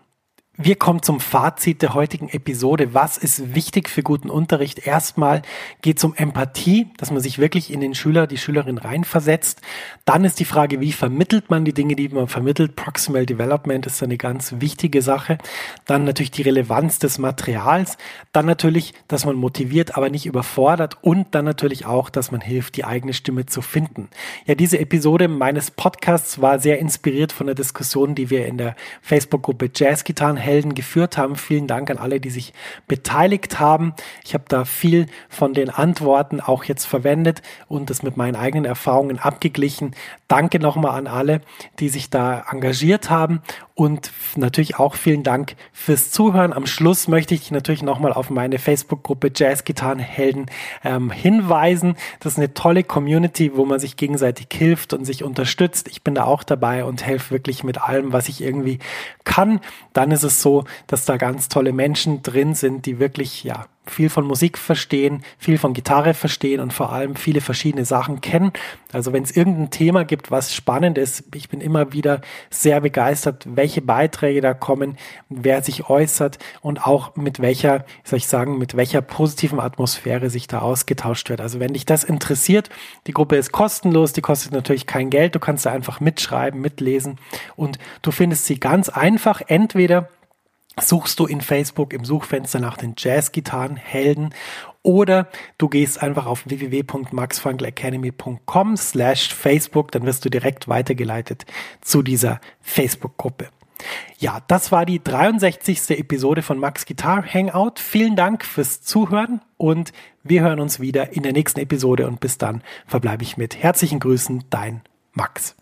Wir 0.62 0.76
kommen 0.76 1.02
zum 1.02 1.20
Fazit 1.20 1.80
der 1.80 1.94
heutigen 1.94 2.28
Episode. 2.28 2.92
Was 2.92 3.16
ist 3.16 3.54
wichtig 3.54 3.88
für 3.88 4.02
guten 4.02 4.28
Unterricht? 4.28 4.86
Erstmal 4.86 5.40
geht 5.80 5.96
es 5.96 6.04
um 6.04 6.14
Empathie, 6.14 6.90
dass 6.98 7.10
man 7.10 7.22
sich 7.22 7.38
wirklich 7.38 7.72
in 7.72 7.80
den 7.80 7.94
Schüler, 7.94 8.26
die 8.26 8.36
Schülerin 8.36 8.76
reinversetzt. 8.76 9.62
Dann 10.04 10.22
ist 10.22 10.38
die 10.38 10.44
Frage, 10.44 10.82
wie 10.82 10.92
vermittelt 10.92 11.48
man 11.48 11.64
die 11.64 11.72
Dinge, 11.72 11.96
die 11.96 12.10
man 12.10 12.28
vermittelt? 12.28 12.76
Proximal 12.76 13.24
Development 13.24 13.86
ist 13.86 14.02
eine 14.02 14.18
ganz 14.18 14.56
wichtige 14.58 15.00
Sache. 15.00 15.38
Dann 15.86 16.04
natürlich 16.04 16.30
die 16.30 16.42
Relevanz 16.42 16.98
des 16.98 17.16
Materials. 17.16 17.96
Dann 18.32 18.44
natürlich, 18.44 18.92
dass 19.08 19.24
man 19.24 19.36
motiviert, 19.36 19.96
aber 19.96 20.10
nicht 20.10 20.26
überfordert. 20.26 20.98
Und 21.00 21.34
dann 21.34 21.46
natürlich 21.46 21.86
auch, 21.86 22.10
dass 22.10 22.32
man 22.32 22.42
hilft, 22.42 22.76
die 22.76 22.84
eigene 22.84 23.14
Stimme 23.14 23.46
zu 23.46 23.62
finden. 23.62 24.10
Ja, 24.44 24.56
diese 24.56 24.78
Episode 24.78 25.26
meines 25.28 25.70
Podcasts 25.70 26.42
war 26.42 26.58
sehr 26.58 26.80
inspiriert 26.80 27.32
von 27.32 27.46
der 27.46 27.54
Diskussion, 27.54 28.14
die 28.14 28.28
wir 28.28 28.44
in 28.44 28.58
der 28.58 28.76
Facebook-Gruppe 29.00 29.70
Jazz 29.74 30.04
Gitarren 30.04 30.36
Helden 30.50 30.74
geführt 30.74 31.16
haben. 31.16 31.36
Vielen 31.36 31.66
Dank 31.66 31.90
an 31.90 31.98
alle, 31.98 32.20
die 32.20 32.30
sich 32.30 32.52
beteiligt 32.88 33.60
haben. 33.60 33.94
Ich 34.24 34.34
habe 34.34 34.44
da 34.48 34.64
viel 34.64 35.06
von 35.28 35.54
den 35.54 35.70
Antworten 35.70 36.40
auch 36.40 36.64
jetzt 36.64 36.86
verwendet 36.86 37.40
und 37.68 37.88
das 37.88 38.02
mit 38.02 38.16
meinen 38.16 38.34
eigenen 38.34 38.64
Erfahrungen 38.64 39.18
abgeglichen. 39.18 39.94
Danke 40.30 40.60
nochmal 40.60 40.96
an 40.96 41.08
alle, 41.08 41.40
die 41.80 41.88
sich 41.88 42.08
da 42.08 42.44
engagiert 42.48 43.10
haben 43.10 43.42
und 43.74 44.12
natürlich 44.36 44.78
auch 44.78 44.94
vielen 44.94 45.24
Dank 45.24 45.56
fürs 45.72 46.12
Zuhören. 46.12 46.52
Am 46.52 46.68
Schluss 46.68 47.08
möchte 47.08 47.34
ich 47.34 47.50
natürlich 47.50 47.82
nochmal 47.82 48.12
auf 48.12 48.30
meine 48.30 48.60
Facebook-Gruppe 48.60 49.32
Jazz 49.34 49.64
Gitarrenhelden 49.64 50.46
ähm, 50.84 51.10
hinweisen. 51.10 51.96
Das 52.20 52.34
ist 52.34 52.38
eine 52.38 52.54
tolle 52.54 52.84
Community, 52.84 53.56
wo 53.56 53.64
man 53.64 53.80
sich 53.80 53.96
gegenseitig 53.96 54.46
hilft 54.52 54.92
und 54.92 55.04
sich 55.04 55.24
unterstützt. 55.24 55.88
Ich 55.88 56.04
bin 56.04 56.14
da 56.14 56.26
auch 56.26 56.44
dabei 56.44 56.84
und 56.84 57.04
helfe 57.04 57.32
wirklich 57.32 57.64
mit 57.64 57.82
allem, 57.82 58.12
was 58.12 58.28
ich 58.28 58.40
irgendwie 58.40 58.78
kann. 59.24 59.58
Dann 59.94 60.12
ist 60.12 60.22
es 60.22 60.40
so, 60.40 60.62
dass 60.86 61.06
da 61.06 61.16
ganz 61.16 61.48
tolle 61.48 61.72
Menschen 61.72 62.22
drin 62.22 62.54
sind, 62.54 62.86
die 62.86 63.00
wirklich, 63.00 63.42
ja, 63.42 63.66
viel 63.86 64.10
von 64.10 64.24
Musik 64.26 64.58
verstehen, 64.58 65.22
viel 65.38 65.58
von 65.58 65.72
Gitarre 65.72 66.14
verstehen 66.14 66.60
und 66.60 66.72
vor 66.72 66.92
allem 66.92 67.16
viele 67.16 67.40
verschiedene 67.40 67.84
Sachen 67.84 68.20
kennen. 68.20 68.52
Also 68.92 69.12
wenn 69.12 69.22
es 69.22 69.36
irgendein 69.36 69.70
Thema 69.70 70.04
gibt, 70.04 70.30
was 70.30 70.54
spannend 70.54 70.98
ist, 70.98 71.24
ich 71.34 71.48
bin 71.48 71.60
immer 71.60 71.92
wieder 71.92 72.20
sehr 72.50 72.80
begeistert, 72.80 73.46
welche 73.48 73.82
Beiträge 73.82 74.40
da 74.40 74.54
kommen, 74.54 74.96
wer 75.28 75.62
sich 75.62 75.88
äußert 75.88 76.38
und 76.60 76.86
auch 76.86 77.16
mit 77.16 77.40
welcher, 77.40 77.84
soll 78.04 78.18
ich 78.18 78.28
sagen, 78.28 78.58
mit 78.58 78.76
welcher 78.76 79.00
positiven 79.00 79.60
Atmosphäre 79.60 80.30
sich 80.30 80.46
da 80.46 80.60
ausgetauscht 80.60 81.28
wird. 81.30 81.40
Also 81.40 81.58
wenn 81.58 81.72
dich 81.72 81.86
das 81.86 82.04
interessiert, 82.04 82.70
die 83.06 83.12
Gruppe 83.12 83.36
ist 83.36 83.50
kostenlos, 83.50 84.12
die 84.12 84.20
kostet 84.22 84.52
natürlich 84.52 84.86
kein 84.86 85.10
Geld, 85.10 85.34
du 85.34 85.40
kannst 85.40 85.66
da 85.66 85.72
einfach 85.72 86.00
mitschreiben, 86.00 86.60
mitlesen 86.60 87.18
und 87.56 87.78
du 88.02 88.10
findest 88.10 88.46
sie 88.46 88.60
ganz 88.60 88.88
einfach 88.88 89.40
entweder 89.46 90.08
suchst 90.80 91.20
du 91.20 91.26
in 91.26 91.40
Facebook 91.40 91.92
im 91.92 92.04
Suchfenster 92.04 92.60
nach 92.60 92.76
den 92.76 92.94
Jazzgitarrenhelden 92.96 94.32
oder 94.82 95.28
du 95.58 95.68
gehst 95.68 96.02
einfach 96.02 96.26
auf 96.26 96.46
www.maxfunkelacademy.com 96.46 98.76
slash 98.76 99.34
Facebook, 99.34 99.92
dann 99.92 100.06
wirst 100.06 100.24
du 100.24 100.30
direkt 100.30 100.66
weitergeleitet 100.68 101.44
zu 101.80 102.02
dieser 102.02 102.40
Facebook-Gruppe. 102.60 103.48
Ja, 104.18 104.40
das 104.46 104.72
war 104.72 104.84
die 104.84 105.02
63. 105.02 105.98
Episode 105.98 106.42
von 106.42 106.58
Max 106.58 106.84
Guitar 106.84 107.24
Hangout. 107.24 107.78
Vielen 107.78 108.16
Dank 108.16 108.44
fürs 108.44 108.82
Zuhören 108.82 109.40
und 109.56 109.92
wir 110.22 110.42
hören 110.42 110.60
uns 110.60 110.80
wieder 110.80 111.14
in 111.14 111.22
der 111.22 111.32
nächsten 111.32 111.60
Episode 111.60 112.06
und 112.06 112.20
bis 112.20 112.38
dann 112.38 112.62
verbleibe 112.86 113.22
ich 113.22 113.36
mit 113.36 113.56
herzlichen 113.56 114.00
Grüßen, 114.00 114.44
dein 114.50 114.82
Max. 115.12 115.56